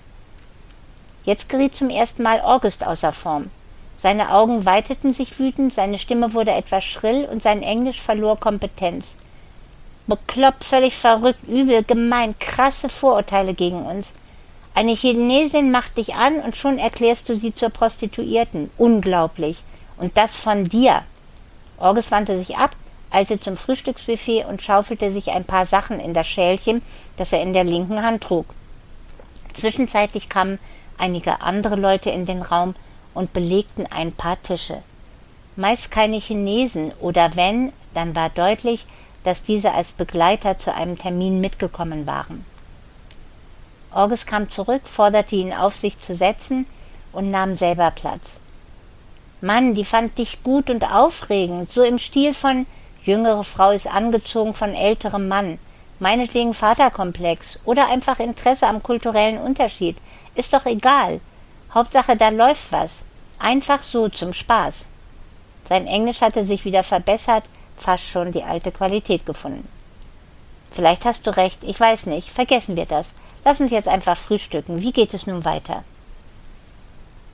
Jetzt 1.25 1.49
geriet 1.49 1.75
zum 1.75 1.89
ersten 1.89 2.23
Mal 2.23 2.43
August 2.43 2.87
außer 2.87 3.13
Form. 3.13 3.51
Seine 3.97 4.31
Augen 4.31 4.67
weiteten 4.67 5.15
sich 5.15 5.39
wütend, 5.39 5.73
seine 5.73 5.99
Stimme 5.99 6.35
wurde 6.35 6.53
etwas 6.53 6.85
schrill 6.85 7.25
und 7.25 7.43
sein 7.43 7.63
Englisch 7.63 8.03
verlor 8.03 8.39
Kompetenz. 8.39 9.17
Bekloppt, 10.07 10.65
völlig 10.65 10.95
verrückt, 10.95 11.43
übel, 11.49 11.85
gemein, 11.85 12.39
krasse 12.39 12.91
Vorurteile 12.91 13.55
gegen 13.55 13.87
uns. 13.87 14.13
Eine 14.75 14.95
Chinesin 14.95 15.71
macht 15.71 15.97
dich 15.97 16.15
an 16.15 16.41
und 16.41 16.57
schon 16.57 16.79
erklärst 16.79 17.29
du 17.29 17.35
sie 17.35 17.55
zur 17.55 17.71
Prostituierten. 17.71 18.71
Unglaublich. 18.79 19.63
Und 19.97 20.17
das 20.17 20.37
von 20.37 20.65
dir. 20.65 21.03
August 21.79 22.11
wandte 22.11 22.37
sich 22.37 22.57
ab, 22.57 22.77
eilte 23.11 23.41
zum 23.41 23.57
Frühstücksbuffet 23.57 24.45
und 24.45 24.63
schaufelte 24.63 25.11
sich 25.11 25.31
ein 25.31 25.45
paar 25.45 25.67
Sachen 25.67 25.99
in 25.99 26.15
das 26.15 26.29
Schälchen, 26.29 26.83
das 27.17 27.33
er 27.33 27.43
in 27.43 27.53
der 27.53 27.65
linken 27.65 28.03
Hand 28.03 28.23
trug. 28.23 28.47
Zwischenzeitlich 29.53 30.29
kamen 30.29 30.59
einige 30.97 31.41
andere 31.41 31.77
Leute 31.77 32.11
in 32.11 32.27
den 32.27 32.43
Raum 32.43 32.75
und 33.15 33.33
belegten 33.33 33.87
ein 33.91 34.13
paar 34.13 34.41
Tische. 34.43 34.83
Meist 35.57 35.91
keine 35.91 36.19
Chinesen 36.19 36.93
oder 37.01 37.35
wenn, 37.35 37.73
dann 37.93 38.15
war 38.15 38.31
deutlich, 38.31 38.87
dass 39.25 39.43
diese 39.43 39.73
als 39.73 39.93
Begleiter 39.93 40.59
zu 40.59 40.73
einem 40.73 40.97
Termin 40.97 41.41
mitgekommen 41.41 42.07
waren. 42.07 42.45
August 43.93 44.27
kam 44.27 44.51
zurück, 44.51 44.83
forderte 44.85 45.37
ihn 45.37 45.53
auf, 45.53 45.77
sich 45.77 46.01
zu 46.01 46.15
setzen 46.15 46.67
und 47.13 47.31
nahm 47.31 47.57
selber 47.57 47.91
Platz. 47.91 48.41
Mann, 49.41 49.75
die 49.75 49.85
fand 49.85 50.19
dich 50.19 50.43
gut 50.43 50.71
und 50.71 50.85
aufregend, 50.85 51.73
so 51.73 51.83
im 51.83 51.99
Stil 51.99 52.35
von 52.35 52.67
jüngere 53.03 53.43
Frau 53.43 53.71
ist 53.71 53.87
angezogen 53.87 54.55
von 54.55 54.75
älterem 54.75 55.29
Mann, 55.29 55.59
meinetwegen 55.99 56.55
Vaterkomplex 56.55 57.61
oder 57.65 57.89
einfach 57.89 58.21
Interesse 58.21 58.67
am 58.67 58.83
kulturellen 58.83 59.39
Unterschied, 59.39 59.97
ist 60.35 60.53
doch 60.53 60.67
egal. 60.67 61.21
Hauptsache, 61.73 62.17
da 62.17 62.29
läuft 62.29 62.73
was. 62.73 63.03
Einfach 63.39 63.83
so 63.83 64.09
zum 64.09 64.33
Spaß. 64.33 64.87
Sein 65.69 65.87
Englisch 65.87 66.21
hatte 66.21 66.45
sich 66.45 66.65
wieder 66.65 66.83
verbessert, 66.83 67.45
fast 67.77 68.05
schon 68.05 68.33
die 68.33 68.43
alte 68.43 68.73
Qualität 68.73 69.25
gefunden. 69.25 69.67
Vielleicht 70.71 71.05
hast 71.05 71.27
du 71.27 71.37
recht, 71.37 71.65
ich 71.65 71.79
weiß 71.79 72.07
nicht, 72.07 72.31
vergessen 72.31 72.77
wir 72.77 72.87
das. 72.87 73.15
Lass 73.45 73.61
uns 73.61 73.71
jetzt 73.71 73.89
einfach 73.89 74.17
frühstücken. 74.17 74.81
Wie 74.81 74.93
geht 74.93 75.15
es 75.15 75.27
nun 75.27 75.45
weiter? 75.45 75.85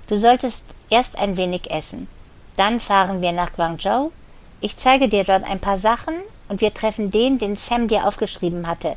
Du 0.09 0.16
solltest 0.16 0.64
erst 0.88 1.18
ein 1.18 1.37
wenig 1.37 1.70
essen. 1.70 2.09
Dann 2.57 2.81
fahren 2.81 3.20
wir 3.20 3.33
nach 3.33 3.53
Guangzhou. 3.53 4.12
Ich 4.61 4.77
zeige 4.77 5.09
dir 5.09 5.25
dort 5.25 5.44
ein 5.44 5.61
paar 5.61 5.79
Sachen 5.79 6.14
und 6.49 6.61
wir 6.61 6.72
treffen 6.72 7.11
den, 7.11 7.38
den 7.38 7.57
Sam 7.57 7.88
dir 7.88 8.07
aufgeschrieben 8.07 8.66
hatte. 8.66 8.96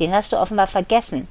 Den 0.00 0.12
hast 0.12 0.32
du 0.32 0.36
offenbar 0.36 0.66
vergessen. 0.66 1.28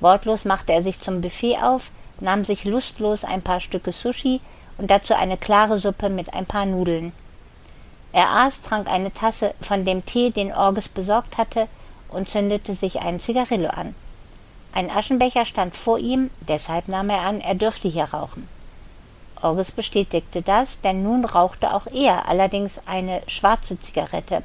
Wortlos 0.00 0.44
machte 0.44 0.72
er 0.72 0.82
sich 0.82 1.00
zum 1.00 1.20
Buffet 1.20 1.58
auf, 1.62 1.90
nahm 2.20 2.44
sich 2.44 2.64
lustlos 2.64 3.24
ein 3.24 3.42
paar 3.42 3.60
Stücke 3.60 3.92
Sushi 3.92 4.40
und 4.78 4.90
dazu 4.90 5.14
eine 5.14 5.36
klare 5.36 5.78
Suppe 5.78 6.10
mit 6.10 6.32
ein 6.34 6.46
paar 6.46 6.66
Nudeln. 6.66 7.12
Er 8.14 8.30
aß, 8.30 8.62
trank 8.62 8.88
eine 8.88 9.12
Tasse 9.12 9.54
von 9.60 9.84
dem 9.84 10.06
Tee, 10.06 10.30
den 10.30 10.52
Orges 10.52 10.88
besorgt 10.88 11.36
hatte, 11.36 11.66
und 12.08 12.30
zündete 12.30 12.72
sich 12.72 13.00
einen 13.00 13.18
Zigarillo 13.18 13.70
an. 13.70 13.92
Ein 14.72 14.88
Aschenbecher 14.88 15.44
stand 15.44 15.76
vor 15.76 15.98
ihm, 15.98 16.30
deshalb 16.48 16.86
nahm 16.86 17.10
er 17.10 17.22
an, 17.22 17.40
er 17.40 17.56
dürfte 17.56 17.88
hier 17.88 18.04
rauchen. 18.04 18.48
Orges 19.42 19.72
bestätigte 19.72 20.42
das, 20.42 20.80
denn 20.80 21.02
nun 21.02 21.24
rauchte 21.24 21.74
auch 21.74 21.88
er, 21.88 22.28
allerdings 22.28 22.80
eine 22.86 23.20
schwarze 23.26 23.80
Zigarette. 23.80 24.44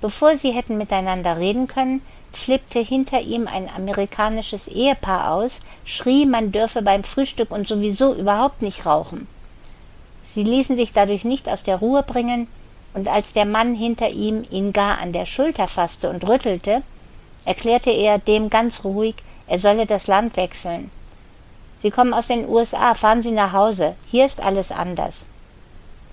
Bevor 0.00 0.36
sie 0.36 0.52
hätten 0.52 0.78
miteinander 0.78 1.38
reden 1.38 1.66
können, 1.66 2.00
flippte 2.30 2.78
hinter 2.78 3.22
ihm 3.22 3.48
ein 3.48 3.68
amerikanisches 3.68 4.68
Ehepaar 4.68 5.32
aus, 5.32 5.62
schrie, 5.84 6.26
man 6.26 6.52
dürfe 6.52 6.82
beim 6.82 7.02
Frühstück 7.02 7.50
und 7.50 7.66
sowieso 7.66 8.14
überhaupt 8.14 8.62
nicht 8.62 8.86
rauchen. 8.86 9.26
Sie 10.26 10.42
ließen 10.42 10.76
sich 10.76 10.92
dadurch 10.92 11.24
nicht 11.24 11.48
aus 11.48 11.62
der 11.62 11.76
Ruhe 11.76 12.02
bringen, 12.02 12.48
und 12.92 13.08
als 13.08 13.32
der 13.32 13.44
Mann 13.44 13.74
hinter 13.74 14.10
ihm 14.10 14.44
ihn 14.50 14.72
gar 14.72 14.98
an 14.98 15.12
der 15.12 15.26
Schulter 15.26 15.68
fasste 15.68 16.10
und 16.10 16.26
rüttelte, 16.26 16.82
erklärte 17.44 17.90
er 17.90 18.18
dem 18.18 18.50
ganz 18.50 18.84
ruhig, 18.84 19.14
er 19.46 19.58
solle 19.58 19.86
das 19.86 20.06
Land 20.06 20.36
wechseln. 20.36 20.90
Sie 21.76 21.90
kommen 21.90 22.12
aus 22.12 22.26
den 22.26 22.48
USA, 22.48 22.94
fahren 22.94 23.22
Sie 23.22 23.30
nach 23.30 23.52
Hause, 23.52 23.94
hier 24.06 24.24
ist 24.24 24.40
alles 24.40 24.72
anders. 24.72 25.26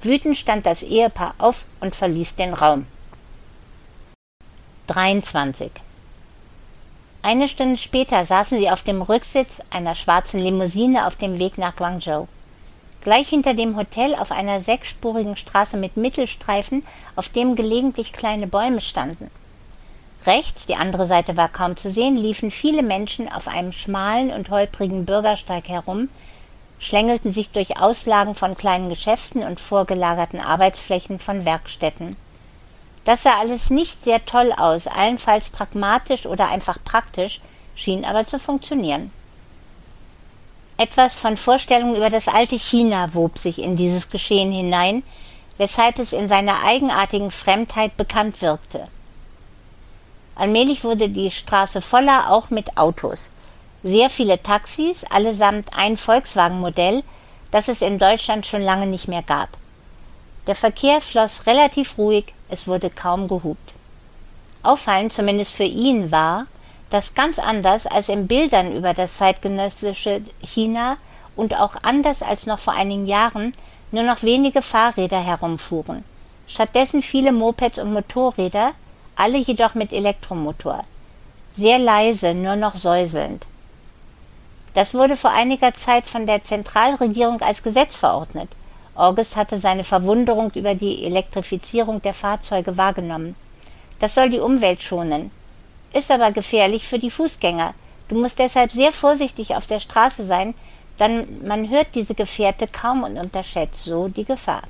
Wütend 0.02 0.38
stand 0.38 0.66
das 0.66 0.84
Ehepaar 0.84 1.34
auf 1.38 1.66
und 1.80 1.96
verließ 1.96 2.36
den 2.36 2.54
Raum. 2.54 2.86
23. 4.88 5.72
Eine 7.22 7.48
Stunde 7.48 7.78
später 7.78 8.26
saßen 8.26 8.60
sie 8.60 8.70
auf 8.70 8.84
dem 8.84 9.02
Rücksitz 9.02 9.62
einer 9.70 9.96
schwarzen 9.96 10.42
Limousine 10.42 11.08
auf 11.08 11.16
dem 11.16 11.40
Weg 11.40 11.58
nach 11.58 11.78
Guangzhou. 11.78 12.28
Gleich 13.04 13.28
hinter 13.28 13.54
dem 13.54 13.76
Hotel 13.76 14.16
auf 14.16 14.32
einer 14.32 14.62
sechsspurigen 14.62 15.36
Straße 15.36 15.76
mit 15.76 15.98
Mittelstreifen, 15.98 16.86
auf 17.18 17.28
dem 17.28 17.56
gelegentlich 17.56 18.14
kleine 18.14 18.48
Bäume 18.48 18.80
standen. 18.80 19.30
Rechts, 20.26 20.68
die 20.68 20.76
andere 20.76 21.06
Seite 21.06 21.36
war 21.36 21.50
kaum 21.50 21.76
zu 21.76 21.90
sehen, 21.90 22.16
liefen 22.16 22.50
viele 22.50 22.82
Menschen 22.82 23.30
auf 23.30 23.50
einem 23.50 23.74
schmalen 23.74 24.32
und 24.32 24.50
holprigen 24.50 25.06
Bürgersteig 25.06 25.68
herum, 25.68 26.08
schlängelten 26.80 27.34
sich 27.34 27.50
durch 27.50 27.78
Auslagen 27.78 28.36
von 28.36 28.56
kleinen 28.56 28.88
Geschäften 28.88 29.44
und 29.44 29.60
vorgelagerten 29.60 30.40
Arbeitsflächen 30.40 31.20
von 31.20 31.44
Werkstätten. 31.44 32.16
Das 33.04 33.24
sah 33.24 33.38
alles 33.38 33.70
nicht 33.70 34.06
sehr 34.06 34.24
toll 34.24 34.54
aus, 34.56 34.88
allenfalls 34.88 35.50
pragmatisch 35.50 36.26
oder 36.26 36.48
einfach 36.48 36.78
praktisch, 36.86 37.42
schien 37.76 38.06
aber 38.06 38.26
zu 38.26 38.40
funktionieren. 38.40 39.12
Etwas 40.78 41.16
von 41.16 41.38
Vorstellungen 41.38 41.96
über 41.96 42.10
das 42.10 42.28
alte 42.28 42.58
China 42.58 43.14
wob 43.14 43.38
sich 43.38 43.60
in 43.60 43.76
dieses 43.76 44.10
Geschehen 44.10 44.52
hinein, 44.52 45.04
weshalb 45.58 46.00
es 46.00 46.14
in 46.14 46.28
seiner 46.28 46.64
eigenartigen 46.64 47.30
Fremdheit 47.30 47.96
bekannt 47.96 48.42
wirkte. 48.42 48.88
Allmählich 50.36 50.84
wurde 50.84 51.10
die 51.10 51.30
Straße 51.30 51.80
voller, 51.80 52.32
auch 52.32 52.50
mit 52.50 52.78
Autos. 52.78 53.30
Sehr 53.84 54.10
viele 54.10 54.42
Taxis, 54.42 55.04
allesamt 55.04 55.70
ein 55.78 55.96
Volkswagen-Modell, 55.96 57.04
das 57.52 57.68
es 57.68 57.84
in 57.84 58.00
Deutschland 58.00 58.48
schon 58.48 58.64
lange 58.64 58.88
nicht 58.88 59.08
mehr 59.08 59.22
gab. 59.22 59.50
Der 60.48 60.56
Verkehr 60.56 61.02
floss 61.02 61.46
relativ 61.46 62.00
ruhig, 62.00 62.34
es 62.50 62.68
wurde 62.68 62.90
kaum 62.90 63.28
gehupt. 63.28 63.74
Auffallend, 64.64 65.14
zumindest 65.14 65.54
für 65.54 65.64
ihn, 65.66 66.12
war, 66.12 66.48
dass 66.94 67.16
ganz 67.16 67.40
anders 67.40 67.88
als 67.88 68.08
in 68.08 68.28
Bildern 68.28 68.76
über 68.76 68.94
das 68.94 69.18
zeitgenössische 69.18 70.22
China 70.44 70.98
und 71.36 71.60
auch 71.60 71.74
anders 71.82 72.22
als 72.22 72.46
noch 72.46 72.60
vor 72.60 72.76
einigen 72.76 73.08
Jahren 73.08 73.52
nur 73.92 74.04
noch 74.04 74.22
wenige 74.22 74.62
Fahrräder 74.62 75.20
herumfuhren. 75.20 76.04
Stattdessen 76.48 77.02
viele 77.02 77.32
Mopeds 77.32 77.80
und 77.80 77.94
Motorräder, 77.94 78.74
alle 79.16 79.40
jedoch 79.40 79.74
mit 79.74 79.92
Elektromotor. 79.92 80.84
Sehr 81.54 81.80
leise, 81.80 82.36
nur 82.36 82.56
noch 82.58 82.76
säuselnd. 82.76 83.48
Das 84.76 84.94
wurde 84.94 85.16
vor 85.16 85.32
einiger 85.32 85.74
Zeit 85.74 86.06
von 86.06 86.28
der 86.28 86.44
Zentralregierung 86.44 87.42
als 87.42 87.64
Gesetz 87.64 87.96
verordnet. 87.96 88.50
August 88.94 89.36
hatte 89.36 89.58
seine 89.58 89.84
Verwunderung 89.84 90.52
über 90.52 90.76
die 90.76 91.06
Elektrifizierung 91.06 92.04
der 92.04 92.14
Fahrzeuge 92.14 92.78
wahrgenommen. 92.78 93.36
Das 93.98 94.14
soll 94.14 94.30
die 94.30 94.40
Umwelt 94.40 94.84
schonen, 94.84 95.32
ist 95.94 96.12
aber 96.12 96.32
gefährlich 96.32 96.88
für 96.88 97.00
die 97.00 97.12
Fußgänger. 97.12 97.74
Du 98.08 98.16
musst 98.16 98.40
deshalb 98.40 98.72
sehr 98.72 98.92
vorsichtig 98.92 99.56
auf 99.56 99.66
der 99.68 99.80
Straße 99.80 100.24
sein, 100.24 100.54
denn 101.00 101.46
man 101.48 101.70
hört 101.70 101.96
diese 101.96 102.16
Gefährte 102.16 102.68
kaum 102.68 103.04
und 103.04 103.18
unterschätzt 103.18 103.86
so 103.86 104.08
die 104.08 104.26
Gefahr. 104.26 104.64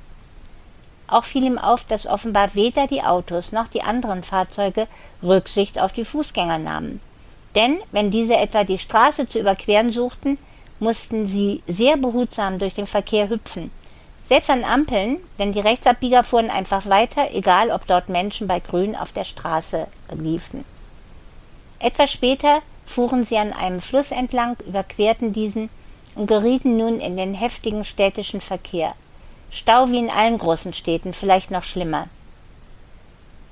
Auch 1.06 1.24
fiel 1.24 1.44
ihm 1.44 1.58
auf, 1.58 1.84
dass 1.84 2.06
offenbar 2.06 2.54
weder 2.54 2.86
die 2.86 3.02
Autos 3.02 3.52
noch 3.52 3.68
die 3.68 3.82
anderen 3.82 4.22
Fahrzeuge 4.22 4.86
Rücksicht 5.22 5.78
auf 5.78 5.92
die 5.92 6.04
Fußgänger 6.04 6.58
nahmen. 6.58 7.00
Denn 7.54 7.78
wenn 7.92 8.10
diese 8.10 8.36
etwa 8.36 8.64
die 8.64 8.78
Straße 8.78 9.28
zu 9.28 9.38
überqueren 9.38 9.92
suchten, 9.92 10.38
mussten 10.80 11.26
sie 11.26 11.62
sehr 11.66 11.96
behutsam 11.96 12.58
durch 12.58 12.74
den 12.74 12.86
Verkehr 12.86 13.28
hüpfen, 13.28 13.70
selbst 14.22 14.48
an 14.48 14.64
Ampeln, 14.64 15.18
denn 15.38 15.52
die 15.52 15.60
Rechtsabbieger 15.60 16.24
fuhren 16.24 16.48
einfach 16.48 16.86
weiter, 16.86 17.30
egal 17.32 17.70
ob 17.70 17.86
dort 17.86 18.08
Menschen 18.08 18.48
bei 18.48 18.58
Grün 18.58 18.96
auf 18.96 19.12
der 19.12 19.24
Straße 19.24 19.86
liefen. 20.14 20.64
Etwas 21.78 22.10
später 22.10 22.62
fuhren 22.84 23.24
sie 23.24 23.38
an 23.38 23.52
einem 23.52 23.80
Fluss 23.80 24.10
entlang, 24.10 24.56
überquerten 24.66 25.32
diesen 25.32 25.70
und 26.14 26.26
gerieten 26.26 26.76
nun 26.76 27.00
in 27.00 27.16
den 27.16 27.34
heftigen 27.34 27.84
städtischen 27.84 28.40
Verkehr. 28.40 28.94
Stau 29.50 29.90
wie 29.90 29.98
in 29.98 30.10
allen 30.10 30.38
großen 30.38 30.72
Städten, 30.72 31.12
vielleicht 31.12 31.50
noch 31.50 31.64
schlimmer. 31.64 32.08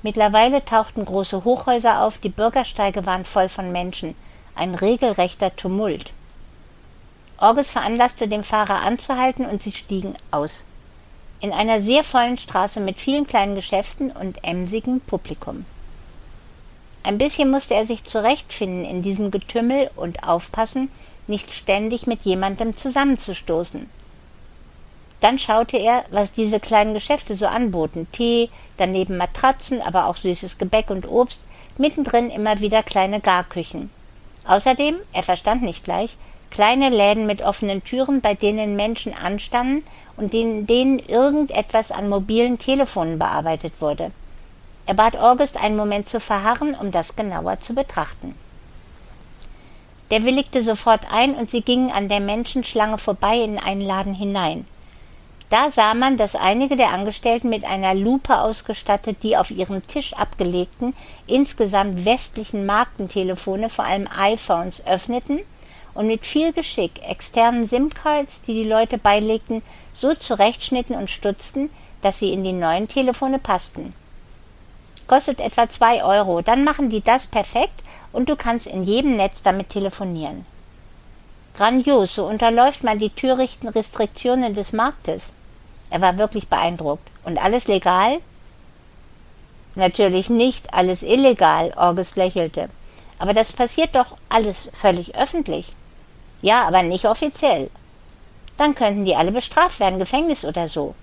Mittlerweile 0.02 0.64
tauchten 0.64 1.04
große 1.04 1.44
Hochhäuser 1.44 2.02
auf, 2.02 2.18
die 2.18 2.28
Bürgersteige 2.28 3.06
waren 3.06 3.24
voll 3.24 3.48
von 3.48 3.70
Menschen, 3.70 4.16
ein 4.54 4.74
regelrechter 4.74 5.54
Tumult. 5.54 6.12
August 7.38 7.70
veranlasste 7.70 8.28
den 8.28 8.44
Fahrer 8.44 8.82
anzuhalten 8.82 9.46
und 9.46 9.62
sie 9.62 9.72
stiegen 9.72 10.14
aus. 10.30 10.64
In 11.40 11.52
einer 11.52 11.80
sehr 11.80 12.04
vollen 12.04 12.38
Straße 12.38 12.80
mit 12.80 13.00
vielen 13.00 13.26
kleinen 13.26 13.54
Geschäften 13.54 14.12
und 14.12 14.44
emsigem 14.44 15.00
Publikum. 15.00 15.66
Ein 17.04 17.18
bisschen 17.18 17.50
musste 17.50 17.74
er 17.74 17.84
sich 17.84 18.04
zurechtfinden 18.04 18.84
in 18.84 19.02
diesem 19.02 19.30
Getümmel 19.30 19.90
und 19.96 20.26
aufpassen, 20.26 20.90
nicht 21.26 21.52
ständig 21.52 22.06
mit 22.06 22.22
jemandem 22.22 22.76
zusammenzustoßen. 22.76 23.88
Dann 25.20 25.38
schaute 25.38 25.76
er, 25.76 26.04
was 26.10 26.32
diese 26.32 26.58
kleinen 26.58 26.94
Geschäfte 26.94 27.34
so 27.34 27.46
anboten. 27.46 28.08
Tee, 28.10 28.50
daneben 28.76 29.16
Matratzen, 29.16 29.80
aber 29.80 30.06
auch 30.06 30.16
süßes 30.16 30.58
Gebäck 30.58 30.90
und 30.90 31.08
Obst, 31.08 31.42
mittendrin 31.78 32.30
immer 32.30 32.60
wieder 32.60 32.82
kleine 32.82 33.20
Garküchen. 33.20 33.90
Außerdem, 34.46 34.96
er 35.12 35.22
verstand 35.22 35.62
nicht 35.62 35.84
gleich, 35.84 36.16
kleine 36.50 36.90
Läden 36.90 37.26
mit 37.26 37.40
offenen 37.40 37.82
Türen, 37.84 38.20
bei 38.20 38.34
denen 38.34 38.76
Menschen 38.76 39.14
anstanden 39.14 39.84
und 40.16 40.34
in 40.34 40.66
denen 40.66 40.98
irgendetwas 40.98 41.90
an 41.92 42.08
mobilen 42.08 42.58
Telefonen 42.58 43.18
bearbeitet 43.18 43.74
wurde. 43.80 44.10
Er 44.92 44.96
bat 44.96 45.16
August 45.16 45.56
einen 45.56 45.76
Moment 45.76 46.06
zu 46.06 46.20
verharren, 46.20 46.74
um 46.74 46.90
das 46.90 47.16
genauer 47.16 47.58
zu 47.62 47.74
betrachten. 47.74 48.34
Der 50.10 50.26
willigte 50.26 50.60
sofort 50.60 51.10
ein 51.10 51.34
und 51.34 51.48
sie 51.48 51.62
gingen 51.62 51.90
an 51.90 52.10
der 52.10 52.20
Menschenschlange 52.20 52.98
vorbei 52.98 53.38
in 53.38 53.58
einen 53.58 53.80
Laden 53.80 54.12
hinein. 54.12 54.66
Da 55.48 55.70
sah 55.70 55.94
man, 55.94 56.18
dass 56.18 56.34
einige 56.34 56.76
der 56.76 56.92
Angestellten 56.92 57.48
mit 57.48 57.64
einer 57.64 57.94
Lupe 57.94 58.38
ausgestattet 58.38 59.22
die 59.22 59.38
auf 59.38 59.50
ihrem 59.50 59.86
Tisch 59.86 60.12
abgelegten, 60.12 60.94
insgesamt 61.26 62.04
westlichen 62.04 62.66
Markentelefone, 62.66 63.70
vor 63.70 63.86
allem 63.86 64.06
iPhones, 64.14 64.86
öffneten 64.86 65.40
und 65.94 66.06
mit 66.06 66.26
viel 66.26 66.52
Geschick 66.52 67.00
externen 67.08 67.66
SIM-Cards, 67.66 68.42
die 68.42 68.62
die 68.62 68.68
Leute 68.68 68.98
beilegten, 68.98 69.62
so 69.94 70.14
zurechtschnitten 70.14 70.94
und 70.94 71.08
stutzten, 71.08 71.70
dass 72.02 72.18
sie 72.18 72.34
in 72.34 72.44
die 72.44 72.52
neuen 72.52 72.88
Telefone 72.88 73.38
passten. 73.38 73.94
Kostet 75.12 75.42
etwa 75.42 75.68
zwei 75.68 76.02
Euro, 76.02 76.40
dann 76.40 76.64
machen 76.64 76.88
die 76.88 77.02
das 77.02 77.26
perfekt 77.26 77.84
und 78.14 78.30
du 78.30 78.34
kannst 78.34 78.66
in 78.66 78.82
jedem 78.82 79.14
Netz 79.14 79.42
damit 79.42 79.68
telefonieren. 79.68 80.46
Grandios, 81.54 82.14
so 82.14 82.24
unterläuft 82.24 82.82
man 82.82 82.98
die 82.98 83.10
törichten 83.10 83.68
Restriktionen 83.68 84.54
des 84.54 84.72
Marktes. 84.72 85.34
Er 85.90 86.00
war 86.00 86.16
wirklich 86.16 86.48
beeindruckt. 86.48 87.06
Und 87.24 87.36
alles 87.36 87.68
legal? 87.68 88.20
Natürlich 89.74 90.30
nicht 90.30 90.72
alles 90.72 91.02
illegal, 91.02 91.74
August 91.76 92.16
lächelte. 92.16 92.70
Aber 93.18 93.34
das 93.34 93.52
passiert 93.52 93.94
doch 93.94 94.16
alles 94.30 94.70
völlig 94.72 95.14
öffentlich. 95.14 95.74
Ja, 96.40 96.66
aber 96.66 96.82
nicht 96.82 97.04
offiziell. 97.04 97.70
Dann 98.56 98.74
könnten 98.74 99.04
die 99.04 99.14
alle 99.14 99.32
bestraft 99.32 99.78
werden, 99.78 99.98
Gefängnis 99.98 100.46
oder 100.46 100.68
so. 100.68 100.94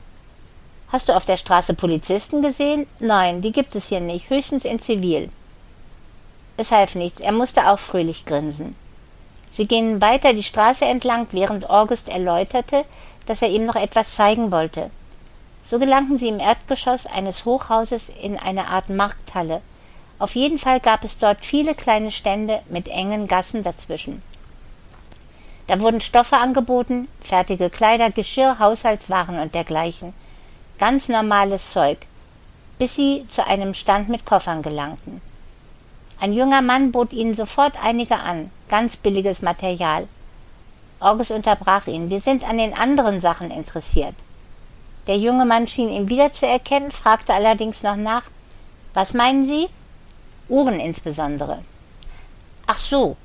Hast 0.92 1.08
du 1.08 1.16
auf 1.16 1.26
der 1.26 1.38
Straße 1.38 1.76
Polizisten 1.76 2.42
gesehen? 2.42 2.88
Nein, 3.00 3.42
die 3.42 3.52
gibt 3.52 3.76
es 3.76 3.90
hier 3.90 4.00
nicht, 4.00 4.30
höchstens 4.30 4.66
in 4.66 4.80
Zivil. 4.80 5.30
Es 6.58 6.72
half 6.72 6.96
nichts, 6.96 7.20
er 7.20 7.32
musste 7.32 7.70
auch 7.70 7.78
fröhlich 7.78 8.26
grinsen. 8.26 8.76
Sie 9.52 9.68
gingen 9.68 10.02
weiter 10.02 10.34
die 10.34 10.44
Straße 10.44 10.86
entlang, 10.86 11.28
während 11.32 11.70
August 11.70 12.10
erläuterte, 12.10 12.86
dass 13.28 13.42
er 13.42 13.50
ihm 13.50 13.66
noch 13.66 13.76
etwas 13.76 14.16
zeigen 14.16 14.52
wollte. 14.52 14.90
So 15.64 15.78
gelangten 15.78 16.18
sie 16.18 16.30
im 16.30 16.40
Erdgeschoss 16.40 17.06
eines 17.06 17.46
Hochhauses 17.46 18.10
in 18.10 18.38
eine 18.38 18.70
Art 18.70 18.90
Markthalle. 18.90 19.62
Auf 20.18 20.36
jeden 20.36 20.58
Fall 20.58 20.80
gab 20.80 21.04
es 21.04 21.20
dort 21.20 21.46
viele 21.46 21.76
kleine 21.76 22.12
Stände 22.12 22.62
mit 22.70 22.88
engen 22.88 23.28
Gassen 23.28 23.62
dazwischen. 23.62 24.24
Da 25.68 25.80
wurden 25.80 26.02
Stoffe 26.02 26.38
angeboten, 26.38 27.08
fertige 27.22 27.70
Kleider, 27.70 28.10
Geschirr, 28.10 28.58
Haushaltswaren 28.58 29.38
und 29.38 29.54
dergleichen. 29.54 30.14
Ganz 30.80 31.10
normales 31.10 31.74
Zeug, 31.74 31.98
bis 32.78 32.96
sie 32.96 33.26
zu 33.28 33.46
einem 33.46 33.74
Stand 33.74 34.08
mit 34.08 34.26
Koffern 34.26 34.62
gelangten. 34.62 35.20
Ein 36.22 36.32
junger 36.32 36.62
Mann 36.62 36.94
bot 36.94 37.12
ihnen 37.12 37.36
sofort 37.36 37.74
einige 37.84 38.16
an, 38.16 38.50
ganz 38.70 38.96
billiges 38.96 39.42
Material. 39.42 40.08
August 41.02 41.32
unterbrach 41.32 41.88
ihn. 41.88 42.10
Wir 42.10 42.22
sind 42.22 42.48
an 42.48 42.58
den 42.58 42.74
anderen 42.74 43.20
Sachen 43.20 43.52
interessiert. 43.52 44.16
Der 45.08 45.18
junge 45.18 45.44
Mann 45.44 45.68
schien 45.68 45.90
ihn 45.90 46.08
wiederzuerkennen, 46.08 46.92
fragte 46.92 47.34
allerdings 47.34 47.84
noch 47.84 47.98
nach 47.98 48.24
Was 48.94 49.14
meinen 49.14 49.48
Sie? 49.48 49.68
Uhren 50.48 50.80
insbesondere. 50.80 51.60
Ach 52.68 52.78
so. 52.78 53.18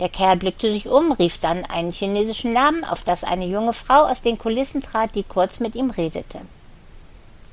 Der 0.00 0.08
Kerl 0.08 0.36
blickte 0.36 0.72
sich 0.72 0.88
um, 0.88 1.12
rief 1.12 1.38
dann 1.38 1.64
einen 1.64 1.92
chinesischen 1.92 2.52
Namen, 2.52 2.84
auf 2.84 3.04
das 3.04 3.22
eine 3.22 3.46
junge 3.46 3.72
Frau 3.72 4.02
aus 4.02 4.20
den 4.22 4.36
Kulissen 4.36 4.80
trat, 4.80 5.14
die 5.14 5.22
kurz 5.22 5.60
mit 5.60 5.76
ihm 5.76 5.90
redete. 5.90 6.40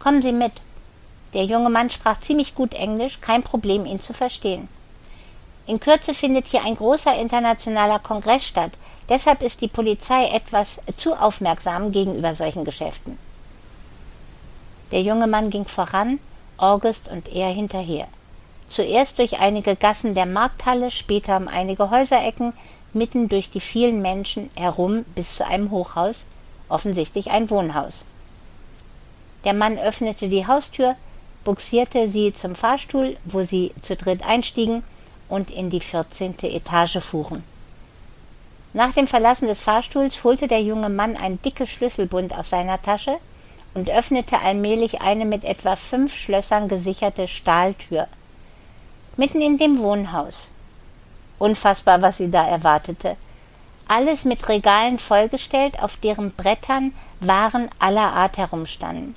Kommen 0.05 0.21
Sie 0.21 0.33
mit. 0.33 0.51
Der 1.33 1.45
junge 1.45 1.71
Mann 1.71 1.89
sprach 1.89 2.21
ziemlich 2.21 2.53
gut 2.53 2.75
Englisch, 2.75 3.21
kein 3.21 3.41
Problem, 3.41 3.87
ihn 3.87 3.99
zu 3.99 4.13
verstehen. 4.13 4.67
In 5.65 5.79
Kürze 5.79 6.13
findet 6.13 6.45
hier 6.45 6.63
ein 6.63 6.75
großer 6.75 7.15
internationaler 7.19 7.97
Kongress 7.97 8.45
statt. 8.45 8.69
Deshalb 9.09 9.41
ist 9.41 9.61
die 9.61 9.67
Polizei 9.67 10.27
etwas 10.27 10.79
zu 10.95 11.15
aufmerksam 11.15 11.89
gegenüber 11.89 12.35
solchen 12.35 12.65
Geschäften. 12.65 13.17
Der 14.91 15.01
junge 15.01 15.25
Mann 15.25 15.49
ging 15.49 15.65
voran, 15.65 16.19
August 16.57 17.07
und 17.07 17.27
er 17.29 17.49
hinterher. 17.49 18.07
Zuerst 18.69 19.17
durch 19.17 19.39
einige 19.39 19.75
Gassen 19.75 20.13
der 20.13 20.27
Markthalle, 20.27 20.91
später 20.91 21.37
um 21.37 21.47
einige 21.47 21.89
Häuserecken, 21.89 22.53
mitten 22.93 23.27
durch 23.27 23.49
die 23.49 23.59
vielen 23.59 24.03
Menschen 24.03 24.51
herum 24.55 25.03
bis 25.15 25.35
zu 25.35 25.47
einem 25.47 25.71
Hochhaus, 25.71 26.27
offensichtlich 26.69 27.31
ein 27.31 27.49
Wohnhaus. 27.49 28.05
Der 29.45 29.53
Mann 29.53 29.77
öffnete 29.77 30.27
die 30.27 30.47
Haustür, 30.47 30.95
buxierte 31.43 32.07
sie 32.07 32.33
zum 32.33 32.55
Fahrstuhl, 32.55 33.17
wo 33.25 33.43
sie 33.43 33.71
zu 33.81 33.95
dritt 33.95 34.25
einstiegen, 34.25 34.83
und 35.27 35.49
in 35.49 35.69
die 35.69 35.79
vierzehnte 35.79 36.47
Etage 36.47 36.99
fuhren. 36.99 37.43
Nach 38.73 38.93
dem 38.93 39.07
Verlassen 39.07 39.47
des 39.47 39.61
Fahrstuhls 39.61 40.23
holte 40.23 40.47
der 40.47 40.61
junge 40.61 40.89
Mann 40.89 41.15
ein 41.15 41.41
dickes 41.41 41.69
Schlüsselbund 41.69 42.37
aus 42.37 42.49
seiner 42.49 42.81
Tasche 42.81 43.17
und 43.73 43.89
öffnete 43.89 44.39
allmählich 44.39 45.01
eine 45.01 45.25
mit 45.25 45.43
etwa 45.43 45.75
fünf 45.75 46.13
Schlössern 46.13 46.67
gesicherte 46.67 47.27
Stahltür. 47.27 48.07
Mitten 49.17 49.41
in 49.41 49.57
dem 49.57 49.79
Wohnhaus. 49.79 50.49
Unfassbar, 51.39 52.01
was 52.01 52.17
sie 52.17 52.29
da 52.29 52.47
erwartete. 52.47 53.17
Alles 53.87 54.25
mit 54.25 54.47
Regalen 54.49 54.97
vollgestellt, 54.97 55.81
auf 55.81 55.97
deren 55.97 56.31
Brettern 56.31 56.93
Waren 57.19 57.69
aller 57.79 58.13
Art 58.13 58.37
herumstanden. 58.37 59.15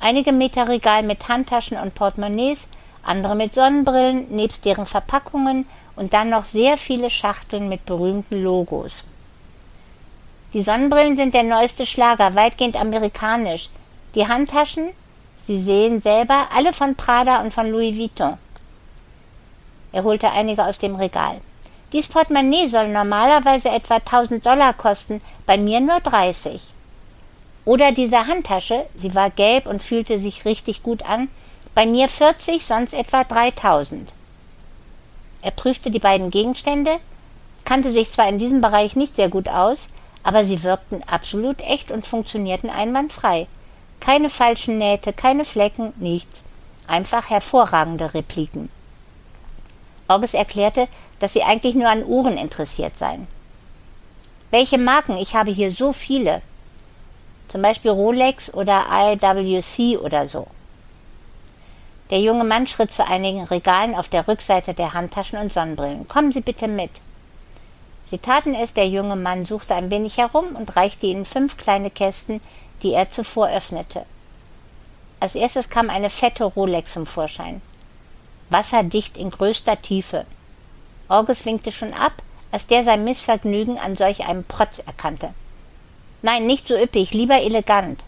Einige 0.00 0.32
Meter 0.32 0.68
Regal 0.68 1.02
mit 1.02 1.28
Handtaschen 1.28 1.76
und 1.76 1.94
Portemonnaies, 1.94 2.68
andere 3.02 3.34
mit 3.34 3.52
Sonnenbrillen, 3.52 4.28
nebst 4.30 4.64
deren 4.64 4.86
Verpackungen 4.86 5.66
und 5.96 6.14
dann 6.14 6.30
noch 6.30 6.44
sehr 6.44 6.76
viele 6.76 7.10
Schachteln 7.10 7.68
mit 7.68 7.84
berühmten 7.86 8.42
Logos. 8.42 8.92
Die 10.54 10.62
Sonnenbrillen 10.62 11.16
sind 11.16 11.34
der 11.34 11.42
neueste 11.42 11.84
Schlager, 11.84 12.34
weitgehend 12.34 12.80
amerikanisch. 12.80 13.70
Die 14.14 14.26
Handtaschen, 14.26 14.90
Sie 15.46 15.62
sehen 15.62 16.02
selber, 16.02 16.48
alle 16.54 16.72
von 16.72 16.94
Prada 16.94 17.40
und 17.40 17.52
von 17.52 17.70
Louis 17.70 17.96
Vuitton. 17.96 18.38
Er 19.92 20.04
holte 20.04 20.30
einige 20.30 20.64
aus 20.64 20.78
dem 20.78 20.94
Regal. 20.94 21.40
Dies 21.92 22.06
Portemonnaie 22.06 22.68
soll 22.68 22.88
normalerweise 22.88 23.70
etwa 23.70 23.94
1000 23.94 24.44
Dollar 24.44 24.74
kosten, 24.74 25.22
bei 25.46 25.56
mir 25.56 25.80
nur 25.80 26.00
30. 26.00 26.74
Oder 27.64 27.92
diese 27.92 28.26
Handtasche, 28.26 28.86
sie 28.96 29.14
war 29.14 29.30
gelb 29.30 29.66
und 29.66 29.82
fühlte 29.82 30.18
sich 30.18 30.44
richtig 30.44 30.82
gut 30.82 31.02
an, 31.02 31.28
bei 31.74 31.86
mir 31.86 32.08
40, 32.08 32.64
sonst 32.64 32.92
etwa 32.94 33.24
3000. 33.24 34.12
Er 35.42 35.50
prüfte 35.50 35.90
die 35.90 35.98
beiden 35.98 36.30
Gegenstände, 36.30 36.98
kannte 37.64 37.90
sich 37.90 38.10
zwar 38.10 38.28
in 38.28 38.38
diesem 38.38 38.60
Bereich 38.60 38.96
nicht 38.96 39.16
sehr 39.16 39.28
gut 39.28 39.48
aus, 39.48 39.90
aber 40.22 40.44
sie 40.44 40.62
wirkten 40.62 41.02
absolut 41.04 41.60
echt 41.62 41.90
und 41.90 42.06
funktionierten 42.06 42.70
einwandfrei. 42.70 43.46
Keine 44.00 44.30
falschen 44.30 44.78
Nähte, 44.78 45.12
keine 45.12 45.44
Flecken, 45.44 45.92
nichts. 45.96 46.42
Einfach 46.86 47.30
hervorragende 47.30 48.14
Repliken. 48.14 48.70
August 50.08 50.34
erklärte, 50.34 50.88
dass 51.18 51.34
sie 51.34 51.42
eigentlich 51.42 51.74
nur 51.74 51.88
an 51.88 52.04
Uhren 52.04 52.38
interessiert 52.38 52.96
seien. 52.96 53.26
Welche 54.50 54.78
Marken? 54.78 55.18
Ich 55.18 55.34
habe 55.34 55.50
hier 55.50 55.70
so 55.70 55.92
viele. 55.92 56.40
Zum 57.48 57.62
Beispiel 57.62 57.90
Rolex 57.90 58.52
oder 58.52 58.86
IWC 58.90 59.98
oder 59.98 60.26
so. 60.26 60.46
Der 62.10 62.20
junge 62.20 62.44
Mann 62.44 62.66
schritt 62.66 62.92
zu 62.92 63.06
einigen 63.06 63.44
Regalen 63.44 63.94
auf 63.94 64.08
der 64.08 64.28
Rückseite 64.28 64.74
der 64.74 64.94
Handtaschen 64.94 65.38
und 65.38 65.52
Sonnenbrillen. 65.52 66.08
Kommen 66.08 66.32
Sie 66.32 66.40
bitte 66.40 66.68
mit. 66.68 66.90
Sie 68.04 68.18
taten 68.18 68.54
es, 68.54 68.72
der 68.72 68.88
junge 68.88 69.16
Mann 69.16 69.44
suchte 69.44 69.74
ein 69.74 69.90
wenig 69.90 70.16
herum 70.16 70.56
und 70.56 70.76
reichte 70.76 71.06
ihnen 71.06 71.26
fünf 71.26 71.58
kleine 71.58 71.90
Kästen, 71.90 72.40
die 72.82 72.92
er 72.92 73.10
zuvor 73.10 73.48
öffnete. 73.50 74.06
Als 75.20 75.34
erstes 75.34 75.68
kam 75.68 75.90
eine 75.90 76.08
fette 76.08 76.44
Rolex 76.44 76.92
zum 76.92 77.04
Vorschein. 77.04 77.60
Wasserdicht 78.50 79.18
in 79.18 79.30
größter 79.30 79.82
Tiefe. 79.82 80.24
August 81.08 81.44
winkte 81.44 81.72
schon 81.72 81.92
ab, 81.92 82.22
als 82.50 82.66
der 82.66 82.84
sein 82.84 83.04
Missvergnügen 83.04 83.78
an 83.78 83.96
solch 83.96 84.24
einem 84.24 84.44
Protz 84.44 84.78
erkannte. 84.78 85.34
Nein, 86.22 86.46
nicht 86.46 86.68
so 86.68 86.76
üppig, 86.76 87.12
lieber 87.14 87.40
elegant. 87.40 88.00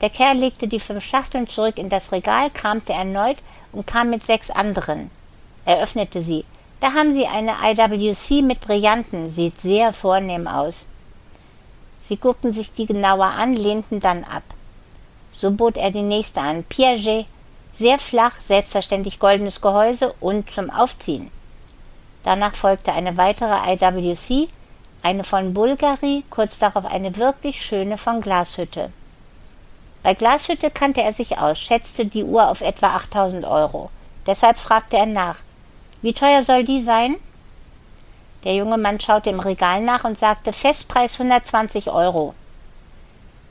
Der 0.00 0.10
Kerl 0.10 0.36
legte 0.36 0.68
die 0.68 0.80
fünf 0.80 1.04
Schachteln 1.04 1.48
zurück 1.48 1.78
in 1.78 1.88
das 1.88 2.12
Regal, 2.12 2.50
kramte 2.50 2.92
erneut 2.92 3.38
und 3.72 3.86
kam 3.86 4.10
mit 4.10 4.24
sechs 4.24 4.50
anderen. 4.50 5.10
Er 5.64 5.82
öffnete 5.82 6.22
sie. 6.22 6.44
Da 6.80 6.92
haben 6.92 7.12
Sie 7.12 7.26
eine 7.26 7.54
IWC 7.64 8.42
mit 8.42 8.60
Brillanten, 8.60 9.30
sieht 9.30 9.60
sehr 9.60 9.92
vornehm 9.92 10.46
aus. 10.46 10.86
Sie 12.00 12.16
guckten 12.16 12.52
sich 12.52 12.72
die 12.72 12.86
genauer 12.86 13.26
an, 13.26 13.54
lehnten 13.54 13.98
dann 13.98 14.22
ab. 14.22 14.44
So 15.32 15.50
bot 15.50 15.76
er 15.76 15.90
die 15.90 16.02
nächste 16.02 16.40
an, 16.40 16.62
Piaget, 16.64 17.26
sehr 17.72 17.98
flach, 17.98 18.40
selbstverständlich 18.40 19.18
goldenes 19.18 19.60
Gehäuse 19.60 20.14
und 20.20 20.50
zum 20.50 20.70
Aufziehen. 20.70 21.30
Danach 22.22 22.54
folgte 22.54 22.92
eine 22.92 23.16
weitere 23.16 23.74
IWC, 23.74 24.48
eine 25.02 25.24
von 25.24 25.54
Bulgari, 25.54 26.24
kurz 26.30 26.58
darauf 26.58 26.84
eine 26.84 27.16
wirklich 27.16 27.64
schöne 27.64 27.96
von 27.96 28.20
Glashütte. 28.20 28.90
Bei 30.02 30.14
Glashütte 30.14 30.70
kannte 30.70 31.02
er 31.02 31.12
sich 31.12 31.38
aus, 31.38 31.58
schätzte 31.58 32.06
die 32.06 32.24
Uhr 32.24 32.48
auf 32.48 32.60
etwa 32.60 32.94
8000 32.94 33.44
Euro. 33.44 33.90
Deshalb 34.26 34.58
fragte 34.58 34.96
er 34.96 35.06
nach. 35.06 35.38
Wie 36.02 36.12
teuer 36.12 36.42
soll 36.42 36.64
die 36.64 36.82
sein? 36.82 37.16
Der 38.44 38.54
junge 38.54 38.78
Mann 38.78 39.00
schaute 39.00 39.30
im 39.30 39.40
Regal 39.40 39.82
nach 39.82 40.04
und 40.04 40.16
sagte 40.16 40.52
Festpreis 40.52 41.20
120 41.20 41.90
Euro. 41.90 42.34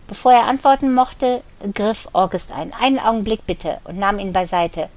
Bevor 0.08 0.32
er 0.32 0.48
antworten 0.48 0.94
mochte, 0.94 1.44
griff 1.74 2.08
August 2.14 2.54
ein. 2.54 2.72
Einen 2.74 3.00
Augenblick 3.00 3.46
bitte 3.46 3.80
und 3.84 3.98
nahm 3.98 4.20
ihn 4.20 4.32
beiseite. 4.32 4.90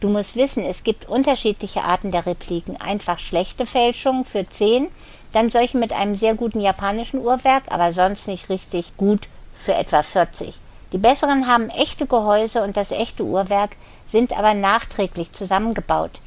Du 0.00 0.08
musst 0.08 0.36
wissen, 0.36 0.64
es 0.64 0.84
gibt 0.84 1.08
unterschiedliche 1.08 1.82
Arten 1.82 2.12
der 2.12 2.24
Repliken. 2.24 2.80
Einfach 2.80 3.18
schlechte 3.18 3.66
Fälschungen 3.66 4.24
für 4.24 4.48
10, 4.48 4.88
dann 5.32 5.50
solche 5.50 5.76
mit 5.76 5.92
einem 5.92 6.14
sehr 6.14 6.34
guten 6.34 6.60
japanischen 6.60 7.20
Uhrwerk, 7.20 7.64
aber 7.70 7.92
sonst 7.92 8.28
nicht 8.28 8.48
richtig 8.48 8.96
gut 8.96 9.28
für 9.54 9.74
etwa 9.74 10.02
40. 10.02 10.54
Die 10.92 10.98
besseren 10.98 11.48
haben 11.48 11.68
echte 11.68 12.06
Gehäuse 12.06 12.62
und 12.62 12.76
das 12.76 12.92
echte 12.92 13.24
Uhrwerk, 13.24 13.76
sind 14.06 14.38
aber 14.38 14.54
nachträglich 14.54 15.32
zusammengebaut. 15.32 16.20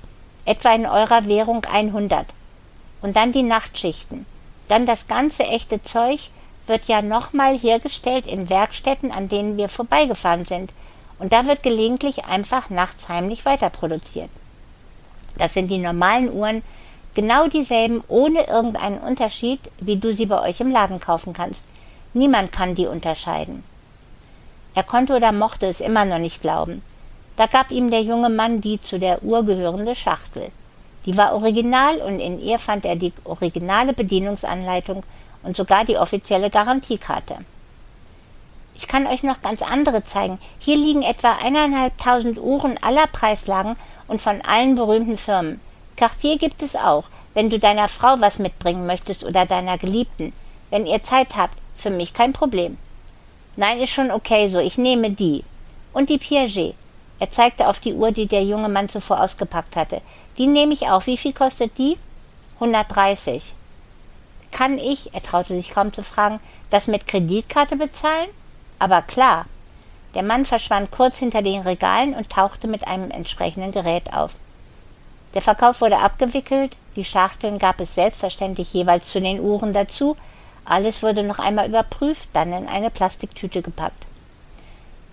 Etwa 0.45 0.73
in 0.75 0.86
eurer 0.86 1.25
Währung 1.25 1.65
100. 1.65 2.25
Und 3.01 3.15
dann 3.15 3.31
die 3.31 3.43
Nachtschichten. 3.43 4.25
Dann 4.67 4.86
das 4.86 5.07
ganze 5.07 5.43
echte 5.43 5.81
Zeug 5.84 6.29
wird 6.67 6.86
ja 6.86 7.01
nochmal 7.01 7.57
hergestellt 7.57 8.27
in 8.27 8.49
Werkstätten, 8.49 9.12
an 9.12 9.29
denen 9.29 9.57
wir 9.57 9.69
vorbeigefahren 9.69 10.45
sind. 10.45 10.71
Und 11.21 11.34
da 11.34 11.45
wird 11.45 11.62
gelegentlich 11.62 12.25
einfach 12.25 12.71
nachts 12.71 13.07
heimlich 13.07 13.45
weiterproduziert. 13.45 14.29
Das 15.38 15.53
sind 15.53 15.67
die 15.67 15.77
normalen 15.77 16.34
Uhren, 16.34 16.63
genau 17.13 17.47
dieselben, 17.47 18.03
ohne 18.07 18.47
irgendeinen 18.47 18.97
Unterschied, 18.97 19.60
wie 19.79 19.97
du 19.97 20.15
sie 20.15 20.25
bei 20.25 20.41
euch 20.41 20.60
im 20.62 20.71
Laden 20.71 20.99
kaufen 20.99 21.34
kannst. 21.34 21.63
Niemand 22.15 22.51
kann 22.51 22.73
die 22.73 22.88
unterscheiden. 22.88 23.63
Er 24.73 24.81
konnte 24.81 25.15
oder 25.15 25.31
mochte 25.31 25.67
es 25.67 25.79
immer 25.79 26.05
noch 26.05 26.17
nicht 26.17 26.41
glauben. 26.41 26.81
Da 27.36 27.45
gab 27.45 27.69
ihm 27.69 27.91
der 27.91 28.01
junge 28.01 28.29
Mann 28.29 28.60
die 28.60 28.81
zu 28.81 28.97
der 28.97 29.21
Uhr 29.21 29.45
gehörende 29.45 29.93
Schachtel. 29.93 30.49
Die 31.05 31.17
war 31.19 31.36
original 31.36 31.97
und 31.97 32.19
in 32.19 32.41
ihr 32.41 32.57
fand 32.57 32.84
er 32.84 32.95
die 32.95 33.13
originale 33.25 33.93
Bedienungsanleitung 33.93 35.03
und 35.43 35.55
sogar 35.55 35.86
die 35.86 35.97
offizielle 35.97 36.49
Garantiekarte. 36.49 37.38
Ich 38.73 38.88
kann 38.88 39.07
euch 39.07 39.23
noch 39.23 39.41
ganz 39.41 39.62
andere 39.62 40.03
zeigen. 40.03 40.39
Hier 40.60 40.77
liegen 40.77 41.03
etwa 41.03 41.34
eineinhalbtausend 41.43 42.38
Uhren 42.39 42.81
aller 42.81 43.07
Preislagen 43.07 43.75
und 44.07 44.21
von 44.21 44.41
allen 44.41 44.75
berühmten 44.75 45.17
Firmen. 45.17 45.60
Cartier 45.97 46.38
gibt 46.38 46.63
es 46.63 46.75
auch, 46.75 47.05
wenn 47.34 47.49
du 47.49 47.60
deiner 47.60 47.88
Frau 47.88 48.15
was 48.19 48.39
mitbringen 48.39 48.86
möchtest 48.86 49.23
oder 49.23 49.45
deiner 49.45 49.77
Geliebten. 49.77 50.34
Wenn 50.69 50.86
ihr 50.86 51.03
Zeit 51.03 51.36
habt, 51.36 51.55
für 51.75 51.89
mich 51.89 52.13
kein 52.13 52.34
Problem. 52.34 52.77
Nein, 53.57 53.79
ist 53.79 53.91
schon 53.91 54.12
okay 54.12 54.47
so, 54.47 54.60
ich 54.60 54.77
nehme 54.77 55.12
die. 55.12 55.43
Und 55.93 56.10
die 56.10 56.17
Piaget. 56.17 56.75
Er 57.19 57.29
zeigte 57.29 57.67
auf 57.67 57.79
die 57.79 57.93
Uhr, 57.93 58.12
die 58.12 58.25
der 58.25 58.43
junge 58.43 58.69
Mann 58.69 58.89
zuvor 58.89 59.21
ausgepackt 59.21 59.75
hatte. 59.75 60.01
Die 60.38 60.47
nehme 60.47 60.73
ich 60.73 60.88
auch. 60.88 61.05
Wie 61.05 61.17
viel 61.17 61.34
kostet 61.34 61.77
die? 61.77 61.97
130. 62.55 63.53
Kann 64.51 64.77
ich, 64.77 65.13
er 65.13 65.21
traute 65.21 65.53
sich 65.53 65.69
kaum 65.71 65.93
zu 65.93 66.03
fragen, 66.03 66.39
das 66.69 66.88
mit 66.88 67.07
Kreditkarte 67.07 67.75
bezahlen? 67.75 68.29
Aber 68.82 69.04
klar. 69.04 69.46
Der 70.15 70.24
Mann 70.24 70.44
verschwand 70.44 70.89
kurz 70.89 71.20
hinter 71.20 71.44
den 71.44 71.62
Regalen 71.62 72.15
und 72.15 72.32
tauchte 72.32 72.67
mit 72.67 72.88
einem 72.88 73.12
entsprechenden 73.12 73.72
Gerät 73.72 74.12
auf. 74.12 74.38
Der 75.36 75.44
Verkauf 75.44 75.82
wurde 75.82 76.00
abgewickelt, 76.00 76.76
die 76.96 77.06
Schachteln 77.06 77.60
gab 77.60 77.80
es 77.80 77.94
selbstverständlich 77.94 78.74
jeweils 78.74 79.12
zu 79.12 79.22
den 79.22 79.39
Uhren 79.39 79.72
dazu, 79.72 80.17
alles 80.65 81.04
wurde 81.04 81.22
noch 81.22 81.38
einmal 81.38 81.67
überprüft, 81.67 82.30
dann 82.34 82.54
in 82.54 82.67
eine 82.67 82.89
Plastiktüte 82.89 83.62
gepackt. 83.62 84.04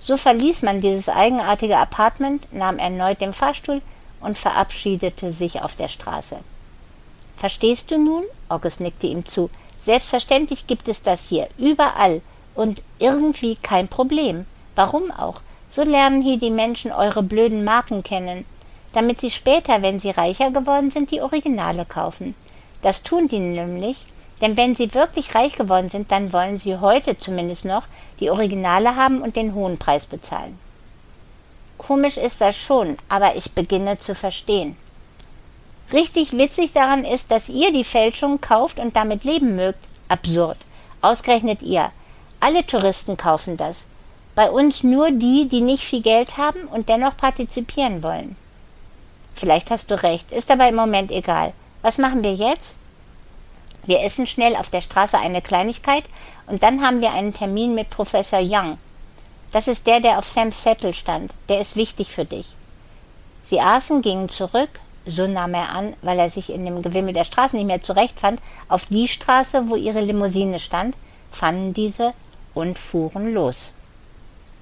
So 0.02 0.16
verließ 0.16 0.62
man 0.62 0.81
dieses 0.81 1.11
eigenartige 1.11 1.76
Apartment, 1.76 2.50
nahm 2.50 2.78
erneut 2.78 3.20
den 3.20 3.35
Fahrstuhl 3.35 3.83
und 4.20 4.38
verabschiedete 4.38 5.31
sich 5.31 5.61
auf 5.61 5.76
der 5.76 5.88
Straße. 5.88 6.38
Verstehst 7.37 7.90
du 7.90 7.98
nun? 7.98 8.24
August 8.48 8.81
nickte 8.81 9.09
ihm 9.09 9.26
zu. 9.26 9.50
Selbstverständlich 9.76 10.66
gibt 10.66 10.88
es 10.88 11.02
das 11.02 11.28
hier, 11.28 11.48
überall 11.59 12.22
und 12.58 12.82
irgendwie 12.98 13.54
kein 13.54 13.86
Problem. 13.86 14.44
Warum 14.74 15.12
auch? 15.12 15.42
So 15.70 15.84
lernen 15.84 16.22
hier 16.22 16.38
die 16.38 16.50
Menschen 16.50 16.90
eure 16.90 17.22
blöden 17.22 17.62
Marken 17.62 18.02
kennen, 18.02 18.44
damit 18.92 19.20
sie 19.20 19.30
später, 19.30 19.80
wenn 19.80 20.00
sie 20.00 20.10
reicher 20.10 20.50
geworden 20.50 20.90
sind, 20.90 21.12
die 21.12 21.20
Originale 21.20 21.84
kaufen. 21.84 22.34
Das 22.82 23.04
tun 23.04 23.28
die 23.28 23.38
nämlich, 23.38 24.06
denn 24.40 24.56
wenn 24.56 24.74
sie 24.74 24.92
wirklich 24.92 25.36
reich 25.36 25.54
geworden 25.54 25.88
sind, 25.88 26.10
dann 26.10 26.32
wollen 26.32 26.58
sie 26.58 26.76
heute 26.78 27.16
zumindest 27.16 27.64
noch 27.64 27.86
die 28.18 28.28
Originale 28.28 28.96
haben 28.96 29.22
und 29.22 29.36
den 29.36 29.54
hohen 29.54 29.78
Preis 29.78 30.06
bezahlen. 30.06 30.58
Komisch 31.76 32.16
ist 32.16 32.40
das 32.40 32.56
schon, 32.56 32.98
aber 33.08 33.36
ich 33.36 33.52
beginne 33.52 34.00
zu 34.00 34.16
verstehen. 34.16 34.76
Richtig 35.92 36.32
witzig 36.32 36.72
daran 36.72 37.04
ist, 37.04 37.30
dass 37.30 37.48
ihr 37.48 37.72
die 37.72 37.84
Fälschung 37.84 38.40
kauft 38.40 38.80
und 38.80 38.96
damit 38.96 39.22
leben 39.22 39.54
mögt. 39.54 39.78
Absurd. 40.08 40.58
Ausgerechnet 41.02 41.62
ihr. 41.62 41.92
Alle 42.40 42.64
Touristen 42.64 43.16
kaufen 43.16 43.57
das. 43.57 43.88
Bei 44.35 44.51
uns 44.51 44.85
nur 44.85 45.11
die, 45.11 45.48
die 45.48 45.61
nicht 45.61 45.83
viel 45.83 46.03
Geld 46.03 46.37
haben 46.37 46.62
und 46.68 46.88
dennoch 46.88 47.16
partizipieren 47.16 48.03
wollen. 48.03 48.37
Vielleicht 49.35 49.70
hast 49.70 49.90
du 49.90 50.01
recht, 50.03 50.31
ist 50.33 50.51
aber 50.51 50.68
im 50.68 50.77
Moment 50.77 51.11
egal. 51.11 51.53
Was 51.83 51.98
machen 51.98 52.22
wir 52.22 52.35
jetzt? 52.35 52.79
Wir 53.85 54.03
essen 54.03 54.27
schnell 54.27 54.55
auf 54.55 54.68
der 54.68 54.81
Straße 54.81 55.18
eine 55.18 55.42
Kleinigkeit 55.42 56.05
und 56.46 56.62
dann 56.62 56.83
haben 56.83 57.01
wir 57.01 57.12
einen 57.12 57.35
Termin 57.35 57.74
mit 57.74 57.90
Professor 57.90 58.40
Young. 58.40 58.79
Das 59.51 59.66
ist 59.66 59.87
der, 59.87 60.01
der 60.01 60.18
auf 60.18 60.27
Sams 60.27 60.62
Zettel 60.62 60.92
stand. 60.92 61.33
Der 61.48 61.61
ist 61.61 61.74
wichtig 61.74 62.11
für 62.12 62.24
dich. 62.24 62.55
Sie 63.42 63.61
aßen, 63.61 64.03
gingen 64.03 64.29
zurück, 64.29 64.68
so 65.07 65.27
nahm 65.27 65.55
er 65.55 65.70
an, 65.70 65.94
weil 66.03 66.18
er 66.18 66.29
sich 66.29 66.51
in 66.51 66.64
dem 66.64 66.83
Gewimmel 66.83 67.14
der 67.14 67.24
Straße 67.24 67.57
nicht 67.57 67.66
mehr 67.66 67.83
zurechtfand, 67.83 68.40
auf 68.68 68.85
die 68.87 69.09
Straße, 69.09 69.70
wo 69.70 69.77
ihre 69.77 70.01
Limousine 70.01 70.61
stand, 70.61 70.96
fanden 71.31 71.72
diese 71.72 72.12
und 72.58 72.76
fuhren 72.76 73.34
los. 73.34 73.72